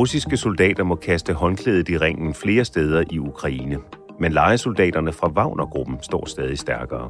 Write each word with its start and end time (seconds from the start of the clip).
Russiske 0.00 0.36
soldater 0.36 0.84
må 0.84 0.94
kaste 0.94 1.32
håndklædet 1.32 1.88
i 1.88 1.98
ringen 1.98 2.34
flere 2.34 2.64
steder 2.64 3.04
i 3.10 3.18
Ukraine, 3.18 3.78
men 4.20 4.32
lejesoldaterne 4.32 5.12
fra 5.12 5.28
Wagner-gruppen 5.28 6.02
står 6.02 6.26
stadig 6.26 6.58
stærkere. 6.58 7.08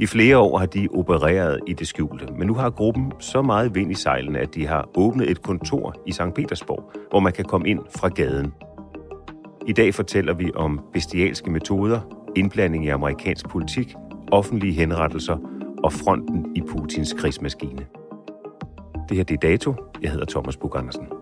I 0.00 0.06
flere 0.06 0.38
år 0.38 0.58
har 0.58 0.66
de 0.66 0.88
opereret 0.94 1.60
i 1.66 1.72
det 1.72 1.86
skjulte, 1.86 2.26
men 2.38 2.46
nu 2.46 2.54
har 2.54 2.70
gruppen 2.70 3.12
så 3.18 3.42
meget 3.42 3.74
vind 3.74 3.90
i 3.90 3.94
sejlene, 3.94 4.38
at 4.38 4.54
de 4.54 4.66
har 4.66 4.88
åbnet 4.96 5.30
et 5.30 5.42
kontor 5.42 5.94
i 6.06 6.12
St. 6.12 6.34
Petersborg, 6.34 6.92
hvor 7.10 7.20
man 7.20 7.32
kan 7.32 7.44
komme 7.44 7.68
ind 7.68 7.80
fra 7.96 8.08
gaden. 8.08 8.52
I 9.66 9.72
dag 9.72 9.94
fortæller 9.94 10.34
vi 10.34 10.50
om 10.54 10.80
bestialske 10.92 11.50
metoder, 11.50 12.00
indblanding 12.36 12.84
i 12.84 12.88
amerikansk 12.88 13.48
politik, 13.48 13.94
offentlige 14.32 14.72
henrettelser 14.72 15.36
og 15.84 15.92
fronten 15.92 16.56
i 16.56 16.60
Putins 16.60 17.12
krigsmaskine. 17.12 17.86
Det 19.08 19.16
her 19.16 19.24
det 19.24 19.34
er 19.34 19.48
Dato. 19.48 19.74
Jeg 20.02 20.10
hedder 20.10 20.26
Thomas 20.26 20.56
Bug 20.56 20.78
Andersen. 20.78 21.21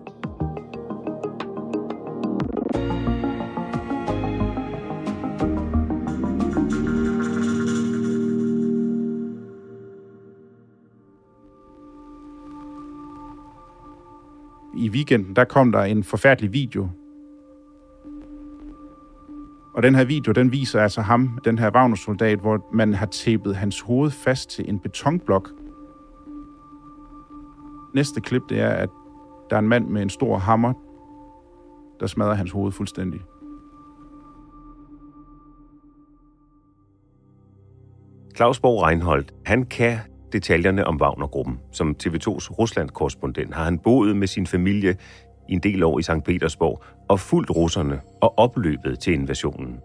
Weekenden, 14.91 15.35
der 15.35 15.43
kom 15.43 15.71
der 15.71 15.81
en 15.81 16.03
forfærdelig 16.03 16.53
video. 16.53 16.89
Og 19.73 19.83
den 19.83 19.95
her 19.95 20.05
video, 20.05 20.31
den 20.31 20.51
viser 20.51 20.81
altså 20.81 21.01
ham, 21.01 21.39
den 21.43 21.59
her 21.59 21.71
Wagner-soldat, 21.71 22.39
hvor 22.39 22.69
man 22.73 22.93
har 22.93 23.05
tæppet 23.05 23.55
hans 23.55 23.81
hoved 23.81 24.11
fast 24.11 24.49
til 24.49 24.69
en 24.69 24.79
betonblok. 24.79 25.49
Næste 27.95 28.21
klip, 28.21 28.41
det 28.49 28.59
er, 28.59 28.69
at 28.69 28.89
der 29.49 29.55
er 29.55 29.59
en 29.59 29.67
mand 29.67 29.87
med 29.87 30.01
en 30.01 30.09
stor 30.09 30.37
hammer, 30.37 30.73
der 31.99 32.07
smadrer 32.07 32.33
hans 32.33 32.51
hoved 32.51 32.71
fuldstændig. 32.71 33.21
Claus 38.35 38.59
Borg 38.59 38.83
Reinholdt, 38.83 39.33
han 39.45 39.65
kan 39.65 39.99
detaljerne 40.33 40.87
om 40.87 41.01
Wagner-gruppen. 41.01 41.59
Som 41.71 41.95
TV2's 42.03 42.51
Rusland-korrespondent 42.59 43.53
har 43.53 43.63
han 43.63 43.79
boet 43.79 44.15
med 44.15 44.27
sin 44.27 44.47
familie 44.47 44.95
i 45.49 45.53
en 45.53 45.59
del 45.59 45.83
år 45.83 45.99
i 45.99 46.03
St. 46.03 46.23
Petersborg 46.25 46.83
og 47.09 47.19
fulgt 47.19 47.49
russerne 47.49 47.99
og 48.21 48.39
opløbet 48.39 48.99
til 48.99 49.13
invasionen. 49.13 49.79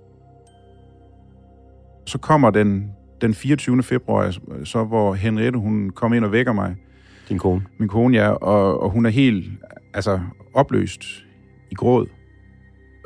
Så 2.06 2.18
kommer 2.18 2.50
den, 2.50 2.90
den 3.20 3.34
24. 3.34 3.82
februar, 3.82 4.36
så 4.64 4.84
hvor 4.84 5.14
Henriette, 5.14 5.58
hun 5.58 5.90
kom 5.90 6.12
ind 6.12 6.24
og 6.24 6.32
vækker 6.32 6.52
mig. 6.52 6.76
Din 7.28 7.38
kone? 7.38 7.62
Min 7.78 7.88
kone, 7.88 8.16
ja, 8.16 8.28
og, 8.28 8.80
og 8.80 8.90
hun 8.90 9.06
er 9.06 9.10
helt 9.10 9.44
altså, 9.94 10.20
opløst 10.54 11.04
i 11.70 11.74
gråd. 11.74 12.06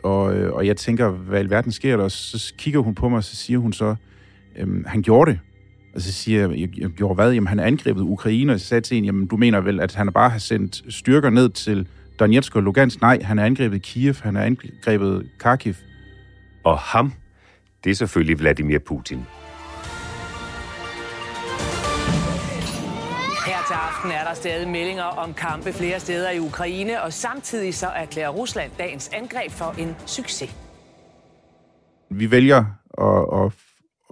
Og, 0.05 0.37
øh, 0.37 0.53
og 0.53 0.67
jeg 0.67 0.77
tænker, 0.77 1.11
hvad 1.11 1.39
i 1.39 1.41
alverden 1.41 1.73
sker 1.73 1.97
der? 1.97 2.05
Og 2.05 2.11
så 2.11 2.55
kigger 2.59 2.81
hun 2.81 2.95
på 2.95 3.09
mig, 3.09 3.17
og 3.17 3.25
så 3.25 3.37
siger 3.37 3.59
hun 3.59 3.73
så, 3.73 3.95
øhm, 4.57 4.85
han 4.87 5.03
gjorde 5.03 5.31
det. 5.31 5.41
Og 5.95 6.01
så 6.01 6.13
siger 6.13 6.41
jeg, 6.41 6.61
jeg, 6.61 6.79
jeg 6.79 6.91
gjorde 6.91 7.15
hvad? 7.15 7.33
Jamen, 7.33 7.47
han 7.47 7.61
angrebet 7.61 8.03
Ukraine, 8.03 8.53
og 8.53 8.61
så 8.61 8.67
sagde 8.67 8.81
til 8.81 8.97
en, 8.97 9.05
jamen, 9.05 9.27
du 9.27 9.37
mener 9.37 9.61
vel, 9.61 9.81
at 9.81 9.95
han 9.95 10.13
bare 10.13 10.31
har 10.31 10.39
sendt 10.39 10.95
styrker 10.95 11.31
ned 11.31 11.49
til 11.49 11.89
Donetsk 12.19 12.57
og 12.57 12.63
Lugansk? 12.63 13.01
Nej, 13.01 13.19
han 13.23 13.39
har 13.39 13.45
angrebet 13.45 13.83
Kiev, 13.83 14.15
han 14.23 14.35
har 14.35 14.43
angrebet 14.43 15.31
Kharkiv. 15.41 15.75
Og 16.65 16.79
ham, 16.79 17.13
det 17.85 17.91
er 17.91 17.95
selvfølgelig 17.95 18.39
Vladimir 18.39 18.79
Putin. 18.79 19.19
Her 23.47 23.59
til 23.69 23.75
aften 23.75 24.11
er 24.11 24.25
der 24.25 24.35
stadig 24.35 24.69
meldinger 24.69 25.03
om 25.03 25.35
kampe 25.35 25.73
flere 25.73 26.01
steder 26.01 26.31
i 26.31 26.39
Ukraine, 26.39 27.03
og 27.03 27.13
samtidig 27.13 27.75
så 27.75 27.87
erklærer 27.87 28.29
Rusland 28.29 28.71
dagens 28.79 29.11
angreb 29.13 29.51
for 29.51 29.75
en 29.79 29.97
succes. 30.07 30.57
Vi 32.11 32.31
vælger 32.31 32.65
at, 32.99 33.45
at, 33.45 33.53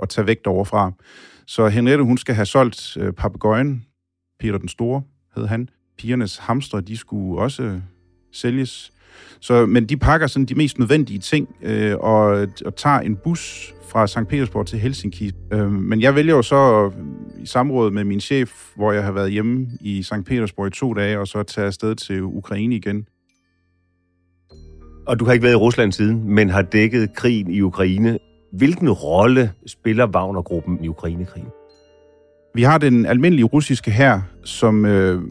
at 0.02 0.08
tage 0.08 0.26
vægt 0.26 0.46
overfra. 0.46 0.92
Så 1.48 1.68
Henriette, 1.68 2.04
hun 2.04 2.18
skal 2.18 2.34
have 2.34 2.46
solgt 2.46 2.96
øh, 2.96 3.12
papegøjen, 3.12 3.84
Peter 4.40 4.58
den 4.58 4.68
Store 4.68 5.02
hed 5.36 5.46
han. 5.46 5.68
Pigernes 5.98 6.38
hamstre, 6.38 6.80
de 6.80 6.96
skulle 6.96 7.42
også 7.42 7.62
øh, 7.62 7.78
sælges. 8.32 8.92
Så, 9.40 9.66
men 9.66 9.86
de 9.86 9.96
pakker 9.96 10.26
sådan 10.26 10.46
de 10.46 10.54
mest 10.54 10.78
nødvendige 10.78 11.18
ting 11.18 11.56
øh, 11.62 11.96
og, 11.96 12.46
og 12.64 12.76
tager 12.76 12.98
en 12.98 13.16
bus 13.16 13.74
fra 13.88 14.06
St. 14.06 14.28
Petersborg 14.28 14.66
til 14.66 14.78
Helsinki. 14.78 15.32
Øh, 15.52 15.72
men 15.72 16.00
jeg 16.00 16.14
vælger 16.14 16.34
jo 16.34 16.42
så 16.42 16.90
øh, 16.96 17.42
i 17.42 17.46
samråd 17.46 17.90
med 17.90 18.04
min 18.04 18.20
chef, 18.20 18.52
hvor 18.76 18.92
jeg 18.92 19.04
har 19.04 19.12
været 19.12 19.32
hjemme 19.32 19.66
i 19.80 20.02
St. 20.02 20.24
Petersborg 20.26 20.66
i 20.66 20.70
to 20.70 20.92
dage, 20.94 21.18
og 21.18 21.26
så 21.28 21.42
tage 21.42 21.66
afsted 21.66 21.94
til 21.94 22.22
Ukraine 22.22 22.74
igen. 22.74 23.06
Og 25.06 25.20
du 25.20 25.24
har 25.24 25.32
ikke 25.32 25.42
været 25.42 25.54
i 25.54 25.56
Rusland 25.56 25.92
siden, 25.92 26.34
men 26.34 26.50
har 26.50 26.62
dækket 26.62 27.14
krigen 27.14 27.50
i 27.50 27.60
Ukraine. 27.60 28.18
Hvilken 28.52 28.90
rolle 28.90 29.52
spiller 29.66 30.06
Wagner-gruppen 30.06 30.84
i 30.84 30.88
Ukrainekrigen? 30.88 31.48
Vi 32.54 32.62
har 32.62 32.78
den 32.78 33.06
almindelige 33.06 33.44
russiske 33.44 33.90
hær, 33.90 34.20
som 34.44 34.86
øh, 34.86 35.22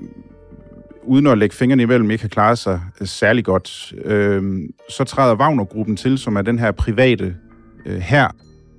uden 1.03 1.27
at 1.27 1.37
lægge 1.37 1.55
fingrene 1.55 1.83
imellem 1.83 2.11
ikke 2.11 2.23
har 2.23 2.29
klaret 2.29 2.57
sig 2.57 2.81
øh, 3.01 3.07
særlig 3.07 3.45
godt. 3.45 3.93
Øh, 4.05 4.69
så 4.89 5.03
træder 5.03 5.35
Wagner-gruppen 5.35 5.95
til, 5.95 6.17
som 6.17 6.35
er 6.35 6.41
den 6.41 6.59
her 6.59 6.71
private 6.71 7.35
øh, 7.85 7.97
hær. 7.97 8.35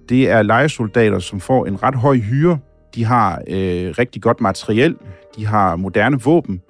Det 0.09 0.31
er 0.31 0.43
lejesoldater, 0.43 1.19
som 1.19 1.41
får 1.41 1.67
en 1.67 1.83
ret 1.83 1.95
høj 1.95 2.17
hyre. 2.17 2.59
De 2.95 3.05
har 3.05 3.43
øh, 3.49 3.95
rigtig 3.99 4.23
godt 4.23 4.41
materiel. 4.41 4.97
De 5.37 5.47
har 5.47 5.77
moderne 5.77 6.21
våben. 6.21 6.61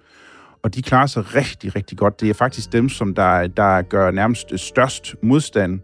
Og 0.63 0.75
de 0.75 0.83
klarer 0.83 1.07
sig 1.07 1.35
rigtig, 1.35 1.77
rigtig 1.77 1.99
godt. 1.99 2.21
Det 2.21 2.31
er 2.31 2.35
faktisk 2.35 2.73
dem, 2.73 2.89
som 2.89 3.15
der, 3.15 3.47
der 3.47 3.83
gør 3.83 4.11
nærmest 4.11 4.53
øh, 4.53 4.59
størst 4.59 5.15
modstand 5.23 5.81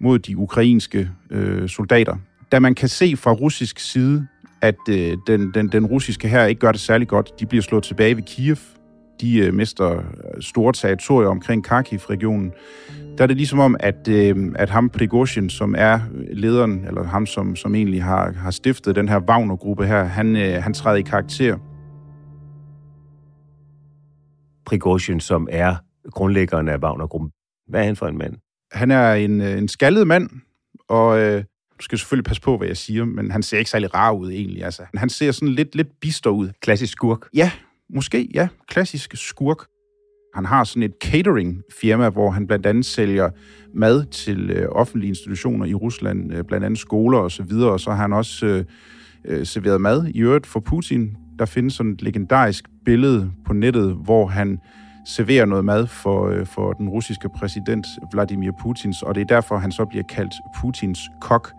mod 0.00 0.18
de 0.18 0.36
ukrainske 0.36 1.10
øh, 1.30 1.68
soldater. 1.68 2.16
Da 2.52 2.58
man 2.58 2.74
kan 2.74 2.88
se 2.88 3.16
fra 3.16 3.32
russisk 3.32 3.78
side, 3.78 4.26
at 4.62 4.76
øh, 4.88 5.16
den, 5.26 5.50
den, 5.54 5.68
den 5.68 5.86
russiske 5.86 6.28
her 6.28 6.44
ikke 6.44 6.58
gør 6.58 6.72
det 6.72 6.80
særlig 6.80 7.08
godt, 7.08 7.40
de 7.40 7.46
bliver 7.46 7.62
slået 7.62 7.84
tilbage 7.84 8.16
ved 8.16 8.22
Kiev, 8.22 8.56
de 9.20 9.38
øh, 9.38 9.54
mister 9.54 9.90
øh, 9.96 10.02
store 10.40 10.72
territorier 10.72 11.28
omkring 11.28 11.64
Kharkiv-regionen, 11.64 12.52
der 13.18 13.22
er 13.22 13.26
det 13.26 13.36
ligesom 13.36 13.58
om, 13.58 13.76
at, 13.80 14.08
øh, 14.08 14.52
at 14.54 14.70
ham 14.70 14.88
Prigozhin, 14.90 15.50
som 15.50 15.74
er 15.78 16.00
lederen, 16.32 16.84
eller 16.86 17.04
ham, 17.04 17.26
som, 17.26 17.56
som 17.56 17.74
egentlig 17.74 18.02
har, 18.02 18.32
har 18.32 18.50
stiftet 18.50 18.96
den 18.96 19.08
her 19.08 19.20
Wagner-gruppe 19.20 19.86
her, 19.86 20.04
han, 20.04 20.36
øh, 20.36 20.62
han 20.62 20.74
træder 20.74 20.96
i 20.96 21.02
karakter. 21.02 21.58
Prigozhin, 24.66 25.20
som 25.20 25.48
er 25.50 25.76
grundlæggeren 26.10 26.68
af 26.68 26.78
Wagner-gruppen. 26.78 27.30
Hvad 27.68 27.80
er 27.80 27.84
han 27.84 27.96
for 27.96 28.06
en 28.06 28.18
mand? 28.18 28.34
Han 28.76 28.90
er 28.90 29.12
en, 29.12 29.40
øh, 29.40 29.58
en 29.58 29.68
skaldet 29.68 30.06
mand, 30.06 30.30
og 30.88 31.20
øh, 31.20 31.44
du 31.78 31.84
skal 31.84 31.98
selvfølgelig 31.98 32.24
passe 32.24 32.42
på, 32.42 32.56
hvad 32.56 32.68
jeg 32.68 32.76
siger, 32.76 33.04
men 33.04 33.30
han 33.30 33.42
ser 33.42 33.58
ikke 33.58 33.70
særlig 33.70 33.94
rar 33.94 34.12
ud 34.12 34.30
egentlig. 34.30 34.64
Altså, 34.64 34.82
han 34.94 35.08
ser 35.08 35.32
sådan 35.32 35.48
lidt, 35.48 35.74
lidt 35.74 36.00
bister 36.00 36.30
ud. 36.30 36.48
Klassisk 36.60 36.92
skurk? 36.92 37.28
Ja, 37.34 37.50
måske, 37.90 38.28
ja. 38.34 38.48
Klassisk 38.68 39.10
skurk. 39.14 39.66
Han 40.34 40.44
har 40.44 40.64
sådan 40.64 40.82
et 40.82 40.94
catering-firma, 41.04 42.08
hvor 42.08 42.30
han 42.30 42.46
blandt 42.46 42.66
andet 42.66 42.86
sælger 42.86 43.30
mad 43.74 44.04
til 44.04 44.50
øh, 44.50 44.68
offentlige 44.68 45.08
institutioner 45.08 45.66
i 45.66 45.74
Rusland, 45.74 46.34
øh, 46.34 46.44
blandt 46.44 46.66
andet 46.66 46.78
skoler 46.78 47.18
og 47.18 47.30
så 47.30 47.42
videre, 47.42 47.70
og 47.70 47.80
så 47.80 47.90
har 47.90 48.02
han 48.02 48.12
også 48.12 48.46
øh, 48.46 48.64
øh, 49.24 49.46
serveret 49.46 49.80
mad 49.80 50.06
i 50.14 50.20
øvrigt 50.20 50.46
for 50.46 50.60
Putin. 50.60 51.16
Der 51.38 51.46
findes 51.46 51.74
sådan 51.74 51.92
et 51.92 52.02
legendarisk 52.02 52.64
billede 52.84 53.30
på 53.46 53.52
nettet, 53.52 53.98
hvor 54.04 54.26
han 54.26 54.58
serverer 55.06 55.44
noget 55.44 55.64
mad 55.64 55.86
for, 55.86 56.28
øh, 56.28 56.46
for 56.46 56.72
den 56.72 56.88
russiske 56.88 57.28
præsident 57.28 57.86
Vladimir 58.12 58.50
Putins, 58.60 59.02
og 59.02 59.14
det 59.14 59.20
er 59.20 59.24
derfor, 59.24 59.56
han 59.56 59.72
så 59.72 59.84
bliver 59.84 60.04
kaldt 60.04 60.34
Putins 60.60 61.00
kok. 61.20 61.52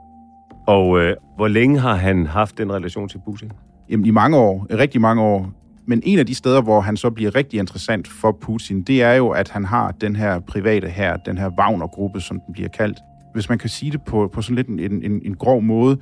Og 0.67 0.99
øh, 0.99 1.15
hvor 1.35 1.47
længe 1.47 1.79
har 1.79 1.95
han 1.95 2.25
haft 2.25 2.57
den 2.57 2.73
relation 2.73 3.09
til 3.09 3.21
Putin? 3.25 3.51
Jamen 3.89 4.05
i 4.05 4.11
mange 4.11 4.37
år, 4.37 4.67
rigtig 4.71 5.01
mange 5.01 5.21
år. 5.21 5.51
Men 5.85 6.01
en 6.03 6.19
af 6.19 6.25
de 6.25 6.35
steder, 6.35 6.61
hvor 6.61 6.81
han 6.81 6.97
så 6.97 7.09
bliver 7.09 7.35
rigtig 7.35 7.59
interessant 7.59 8.07
for 8.07 8.37
Putin, 8.41 8.81
det 8.81 9.01
er 9.01 9.13
jo, 9.13 9.29
at 9.29 9.49
han 9.49 9.65
har 9.65 9.91
den 9.91 10.15
her 10.15 10.39
private 10.39 10.89
her, 10.89 11.17
den 11.17 11.37
her 11.37 11.49
Wagner-gruppe, 11.59 12.21
som 12.21 12.39
den 12.39 12.53
bliver 12.53 12.69
kaldt. 12.69 12.99
Hvis 13.33 13.49
man 13.49 13.57
kan 13.57 13.69
sige 13.69 13.91
det 13.91 14.01
på, 14.01 14.29
på 14.33 14.41
sådan 14.41 14.55
lidt 14.55 14.67
en, 14.67 14.79
en, 14.79 15.21
en 15.25 15.35
grov 15.35 15.61
måde, 15.61 15.97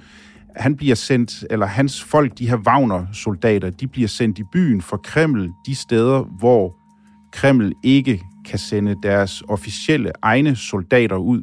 han 0.56 0.76
bliver 0.76 0.96
sendt, 0.96 1.46
eller 1.50 1.66
hans 1.66 2.04
folk, 2.04 2.38
de 2.40 2.50
her 2.50 2.58
Wagner-soldater, 2.58 3.70
de 3.70 3.88
bliver 3.88 4.08
sendt 4.08 4.40
i 4.40 4.44
byen 4.54 4.82
for 4.82 4.98
Kreml, 4.98 5.50
de 5.66 5.76
steder, 5.76 6.24
hvor 6.40 6.85
Kreml 7.36 7.74
ikke 7.84 8.22
kan 8.46 8.60
sende 8.60 8.96
deres 9.04 9.44
officielle 9.50 10.12
egne 10.22 10.56
soldater 10.56 11.16
ud. 11.16 11.42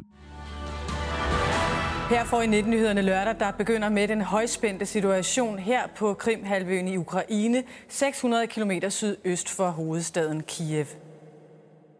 Her 2.09 2.25
får 2.25 2.41
I 2.41 2.59
19-nyhederne 2.59 3.01
lørdag, 3.01 3.35
der 3.39 3.51
begynder 3.51 3.89
med 3.89 4.07
den 4.07 4.21
højspændte 4.21 4.85
situation 4.85 5.59
her 5.59 5.81
på 5.97 6.13
Krimhalvøen 6.13 6.87
i 6.87 6.97
Ukraine, 6.97 7.63
600 7.89 8.47
km 8.47 8.71
sydøst 8.89 9.49
for 9.49 9.69
hovedstaden 9.69 10.43
Kiev. 10.47 10.85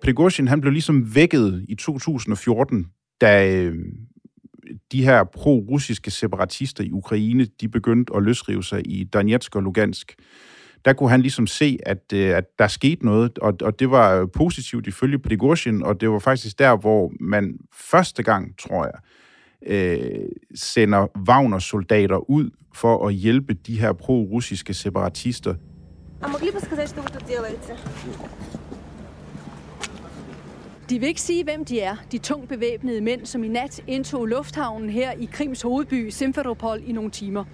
Prigozhin 0.04 0.48
han 0.48 0.62
blev 0.62 0.74
ligesom 0.74 1.16
vækket 1.16 1.66
i 1.70 1.76
2014, 1.76 2.88
da 3.22 3.56
øh, 3.56 3.76
de 4.92 5.04
her 5.04 5.24
pro-russiske 5.24 6.12
separatister 6.12 6.84
i 6.84 6.92
Ukraine, 6.92 7.46
de 7.62 7.70
begyndte 7.70 8.14
at 8.16 8.24
løsrive 8.24 8.64
sig 8.64 8.82
i 8.86 9.04
Donetsk 9.04 9.56
og 9.56 9.64
Lugansk 9.64 10.16
Der 10.85 10.93
kunne 10.93 11.11
han 11.11 11.21
ligesom 11.21 11.47
se, 11.47 11.79
at, 11.87 12.13
øh, 12.15 12.37
at 12.37 12.59
der 12.59 12.69
skete 12.69 13.07
noget, 13.07 13.39
og, 13.39 13.55
og 13.63 13.81
det 13.81 13.91
var 13.91 14.27
positivt 14.27 14.87
ifølge 14.87 15.19
Prigozhin, 15.19 15.83
og 15.83 16.01
det 16.01 16.11
var 16.11 16.19
faktisk 16.19 16.59
der, 16.59 16.77
hvor 16.77 17.13
man 17.21 17.59
første 17.73 18.23
gang, 18.23 18.59
tror 18.59 18.85
jeg, 18.85 19.01
øh, 19.67 20.29
sender 20.55 21.07
Wagner-soldater 21.29 22.31
ud 22.31 22.51
for 22.75 23.09
at 23.09 23.15
hjælpe 23.15 23.55
de 23.55 23.81
her 23.81 23.93
pro-russiske 23.93 24.75
separatister. 24.75 25.55
А 26.21 26.29
могли 26.29 26.51
бы 26.51 26.61
сказать, 26.61 26.89
что 26.89 27.01
вы 27.03 27.11
тут 27.11 27.25
делаете? 27.27 27.73
De 30.91 30.99
vil 30.99 31.09
ikke 31.09 31.21
sige, 31.21 31.45
hvem 31.45 31.65
de 31.65 31.81
er, 31.81 31.97
de 32.13 32.19
tungt 32.19 32.49
bevæbnede 32.49 33.01
mænd, 33.01 33.27
som 33.27 33.45
i 33.45 33.49
nat 33.49 33.83
indtog 33.87 34.27
lufthavnen 34.27 34.91
her 34.91 35.13
i 35.13 35.29
Krims 35.33 35.63
hovedby 35.63 36.09
Simferopol 36.11 36.83
i 36.87 36.93
nogle 36.93 37.11
timer. 37.11 37.45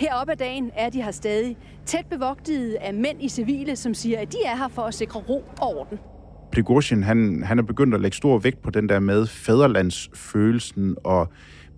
Heroppe 0.00 0.32
af 0.32 0.38
dagen 0.38 0.70
er 0.76 0.90
de 0.90 1.02
her 1.02 1.10
stadig 1.10 1.56
tæt 1.86 2.06
bevogtede 2.10 2.78
af 2.78 2.94
mænd 2.94 3.22
i 3.22 3.28
civile, 3.28 3.76
som 3.76 3.94
siger, 3.94 4.20
at 4.20 4.32
de 4.32 4.36
er 4.44 4.56
her 4.56 4.68
for 4.68 4.82
at 4.82 4.94
sikre 4.94 5.20
ro 5.20 5.44
og 5.60 5.76
orden. 5.76 5.98
Prigozhin, 6.52 7.02
han, 7.02 7.42
han 7.42 7.58
er 7.58 7.62
begyndt 7.62 7.94
at 7.94 8.00
lægge 8.00 8.16
stor 8.16 8.38
vægt 8.38 8.62
på 8.62 8.70
den 8.70 8.88
der 8.88 9.00
med 9.00 9.26
fæderlandsfølelsen 9.26 10.96
og 11.04 11.28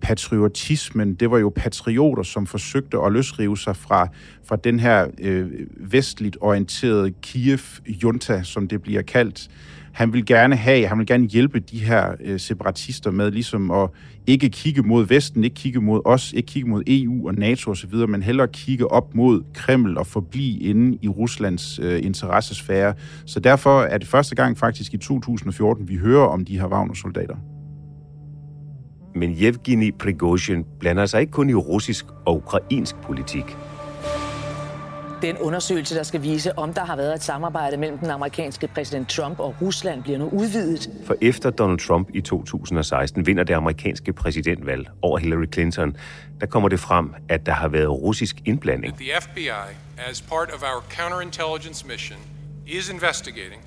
patriotismen. 0.01 1.15
Det 1.15 1.31
var 1.31 1.37
jo 1.37 1.51
patrioter, 1.55 2.23
som 2.23 2.47
forsøgte 2.47 2.97
at 2.97 3.11
løsrive 3.11 3.57
sig 3.57 3.75
fra, 3.75 4.07
fra 4.45 4.55
den 4.55 4.79
her 4.79 5.07
øh, 5.19 5.51
vestligt 5.77 6.37
orienterede 6.41 7.11
Kiev-junta, 7.21 8.43
som 8.43 8.67
det 8.67 8.81
bliver 8.81 9.01
kaldt. 9.01 9.49
Han 9.93 10.13
vil 10.13 10.25
gerne 10.25 10.55
have, 10.55 10.87
han 10.87 10.97
vil 10.97 11.07
gerne 11.07 11.27
hjælpe 11.27 11.59
de 11.59 11.79
her 11.79 12.15
øh, 12.19 12.39
separatister 12.39 13.11
med 13.11 13.31
ligesom 13.31 13.71
at 13.71 13.89
ikke 14.27 14.49
kigge 14.49 14.81
mod 14.81 15.05
Vesten, 15.05 15.43
ikke 15.43 15.53
kigge 15.53 15.81
mod 15.81 16.01
os, 16.05 16.33
ikke 16.33 16.45
kigge 16.45 16.69
mod 16.69 16.83
EU 16.87 17.27
og 17.27 17.35
NATO 17.35 17.71
osv., 17.71 17.95
men 17.95 18.23
hellere 18.23 18.47
kigge 18.47 18.91
op 18.91 19.15
mod 19.15 19.43
Kreml 19.53 19.97
og 19.97 20.07
forblive 20.07 20.59
inde 20.59 20.97
i 21.01 21.07
Ruslands 21.07 21.79
øh, 21.79 21.99
interessesfære. 22.03 22.93
Så 23.25 23.39
derfor 23.39 23.81
er 23.81 23.97
det 23.97 24.07
første 24.07 24.35
gang 24.35 24.57
faktisk 24.57 24.93
i 24.93 24.97
2014, 24.97 25.87
vi 25.87 25.95
hører 25.97 26.27
om 26.27 26.45
de 26.45 26.59
her 26.59 26.67
Wagner-soldater. 26.67 27.35
Men 29.15 29.31
Yevgeny 29.41 29.93
Prigozhin 29.99 30.65
blander 30.79 31.05
sig 31.05 31.21
ikke 31.21 31.31
kun 31.31 31.49
i 31.49 31.53
russisk 31.53 32.05
og 32.25 32.35
ukrainsk 32.35 32.95
politik. 32.95 33.57
Den 35.23 35.37
undersøgelse, 35.37 35.95
der 35.95 36.03
skal 36.03 36.23
vise, 36.23 36.57
om 36.57 36.73
der 36.73 36.85
har 36.85 36.95
været 36.95 37.15
et 37.15 37.23
samarbejde 37.23 37.77
mellem 37.77 37.97
den 37.97 38.09
amerikanske 38.09 38.67
præsident 38.67 39.09
Trump 39.09 39.39
og 39.39 39.55
Rusland, 39.61 40.03
bliver 40.03 40.17
nu 40.17 40.29
udvidet. 40.29 40.89
For 41.05 41.15
efter 41.21 41.49
Donald 41.49 41.79
Trump 41.79 42.09
i 42.13 42.21
2016 42.21 43.25
vinder 43.25 43.43
det 43.43 43.53
amerikanske 43.53 44.13
præsidentvalg 44.13 44.89
over 45.01 45.17
Hillary 45.17 45.45
Clinton, 45.53 45.97
der 46.41 46.47
kommer 46.47 46.69
det 46.69 46.79
frem, 46.79 47.13
at 47.29 47.45
der 47.45 47.51
har 47.51 47.67
været 47.67 47.89
russisk 47.89 48.35
indblanding. 48.45 48.97
The 48.97 49.11
FBI, 49.21 49.49
as 50.09 50.21
part 50.21 50.49
of 50.55 50.63
our 50.63 50.83
counterintelligence 50.97 51.87
mission, 51.87 52.19
is 52.67 52.89
investigating 52.89 53.61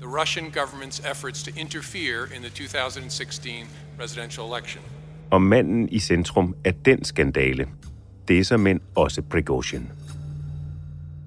the 0.00 0.20
Russian 0.20 0.44
government's 0.46 1.10
efforts 1.10 1.42
to 1.42 1.50
interfere 1.56 2.36
in 2.36 2.42
the 2.42 2.50
2016 2.50 3.52
presidential 3.98 4.46
election. 4.46 4.82
Og 5.30 5.42
manden 5.42 5.88
i 5.88 5.98
centrum 5.98 6.54
af 6.64 6.74
den 6.74 7.04
skandale, 7.04 7.68
det 8.28 8.38
er 8.38 8.44
så 8.44 8.56
mænd 8.56 8.80
også 8.94 9.22
Prigozhin. 9.22 9.90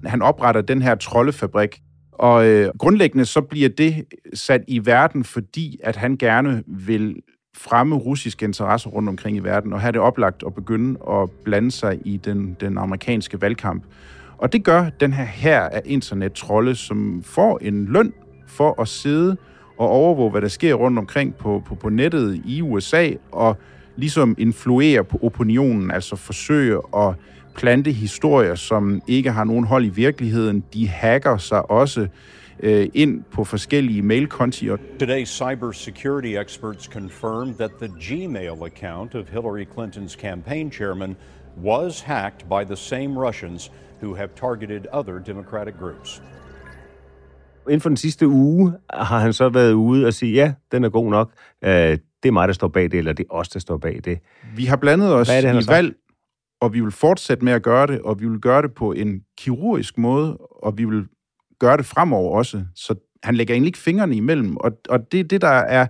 Han 0.04 0.22
opretter 0.22 0.60
den 0.60 0.82
her 0.82 0.94
troldefabrik, 0.94 1.80
og 2.12 2.46
øh, 2.46 2.70
grundlæggende 2.78 3.24
så 3.24 3.40
bliver 3.40 3.68
det 3.68 4.04
sat 4.34 4.64
i 4.68 4.86
verden, 4.86 5.24
fordi 5.24 5.80
at 5.84 5.96
han 5.96 6.16
gerne 6.16 6.62
vil 6.66 7.16
fremme 7.56 7.96
russiske 7.96 8.44
interesser 8.44 8.90
rundt 8.90 9.08
omkring 9.08 9.36
i 9.36 9.40
verden, 9.40 9.72
og 9.72 9.80
have 9.80 9.92
det 9.92 10.00
oplagt 10.00 10.42
at 10.46 10.54
begynde 10.54 10.98
at 11.10 11.30
blande 11.44 11.70
sig 11.70 11.98
i 12.04 12.16
den, 12.16 12.56
den 12.60 12.78
amerikanske 12.78 13.40
valgkamp. 13.40 13.84
Og 14.38 14.52
det 14.52 14.64
gør 14.64 14.90
den 15.00 15.12
her 15.12 15.24
her 15.24 15.60
af 15.60 15.82
internettrolde, 15.84 16.74
som 16.74 17.22
får 17.22 17.58
en 17.62 17.84
løn 17.84 18.12
for 18.46 18.80
at 18.80 18.88
sidde 18.88 19.36
og 19.78 19.88
overvåge, 19.88 20.30
hvad 20.30 20.40
der 20.40 20.48
sker 20.48 20.74
rundt 20.74 20.98
omkring 20.98 21.34
på, 21.34 21.62
på, 21.66 21.74
på 21.74 21.88
nettet 21.88 22.42
i 22.44 22.62
USA, 22.62 23.10
og 23.32 23.56
ligesom 23.96 24.34
influere 24.38 25.04
på 25.04 25.18
opinionen, 25.22 25.90
altså 25.90 26.16
forsøge 26.16 26.80
at 26.96 27.14
plante 27.54 27.92
historier, 27.92 28.54
som 28.54 29.02
ikke 29.06 29.30
har 29.30 29.44
nogen 29.44 29.64
hold 29.64 29.84
i 29.84 29.88
virkeligheden. 29.88 30.64
De 30.74 30.88
hacker 30.88 31.36
sig 31.36 31.70
også 31.70 32.08
øh, 32.62 32.88
ind 32.94 33.22
på 33.32 33.44
forskellige 33.44 34.02
mailkonti. 34.02 34.68
Today, 34.98 35.24
cybersecurity 35.24 36.36
experts 36.44 36.84
confirmed 36.84 37.54
that 37.54 37.70
the 37.80 37.88
Gmail 38.00 38.62
account 38.64 39.14
of 39.14 39.28
Hillary 39.28 39.64
Clinton's 39.78 40.20
campaign 40.20 40.72
chairman 40.72 41.16
was 41.64 42.00
hacked 42.00 42.48
by 42.48 42.64
the 42.64 42.76
same 42.76 43.18
Russians 43.18 43.72
who 44.02 44.14
have 44.14 44.28
targeted 44.36 44.86
other 44.92 45.18
Democratic 45.18 45.74
groups. 45.78 46.22
Inden 47.68 47.80
for 47.80 47.88
den 47.88 47.96
sidste 47.96 48.28
uge 48.28 48.72
har 48.92 49.18
han 49.18 49.32
så 49.32 49.48
været 49.48 49.72
ude 49.72 50.06
og 50.06 50.14
sige, 50.14 50.32
ja, 50.32 50.52
den 50.72 50.84
er 50.84 50.88
god 50.88 51.10
nok. 51.10 51.32
Øh, 51.64 51.98
det 52.22 52.28
er 52.28 52.32
mig, 52.32 52.48
der 52.48 52.54
står 52.54 52.68
bag 52.68 52.82
det, 52.82 52.94
eller 52.94 53.12
det 53.12 53.26
er 53.30 53.34
os, 53.34 53.48
der 53.48 53.60
står 53.60 53.76
bag 53.76 54.00
det. 54.04 54.18
Vi 54.56 54.64
har 54.64 54.76
blandet 54.76 55.14
os 55.14 55.28
Hvad 55.28 55.44
er 55.44 55.52
det, 55.52 55.64
i 55.64 55.68
valg, 55.68 55.94
og 56.60 56.74
vi 56.74 56.80
vil 56.80 56.90
fortsætte 56.90 57.44
med 57.44 57.52
at 57.52 57.62
gøre 57.62 57.86
det, 57.86 58.00
og 58.00 58.20
vi 58.20 58.28
vil 58.28 58.40
gøre 58.40 58.62
det 58.62 58.74
på 58.74 58.92
en 58.92 59.20
kirurgisk 59.38 59.98
måde, 59.98 60.36
og 60.36 60.78
vi 60.78 60.84
vil 60.84 61.06
gøre 61.58 61.76
det 61.76 61.86
fremover 61.86 62.36
også. 62.38 62.64
Så 62.74 62.94
han 63.22 63.34
lægger 63.34 63.54
egentlig 63.54 63.68
ikke 63.68 63.78
fingrene 63.78 64.16
imellem, 64.16 64.56
og, 64.56 64.72
og 64.88 65.12
det 65.12 65.20
er 65.20 65.24
det, 65.24 65.40
der 65.40 65.48
er, 65.48 65.86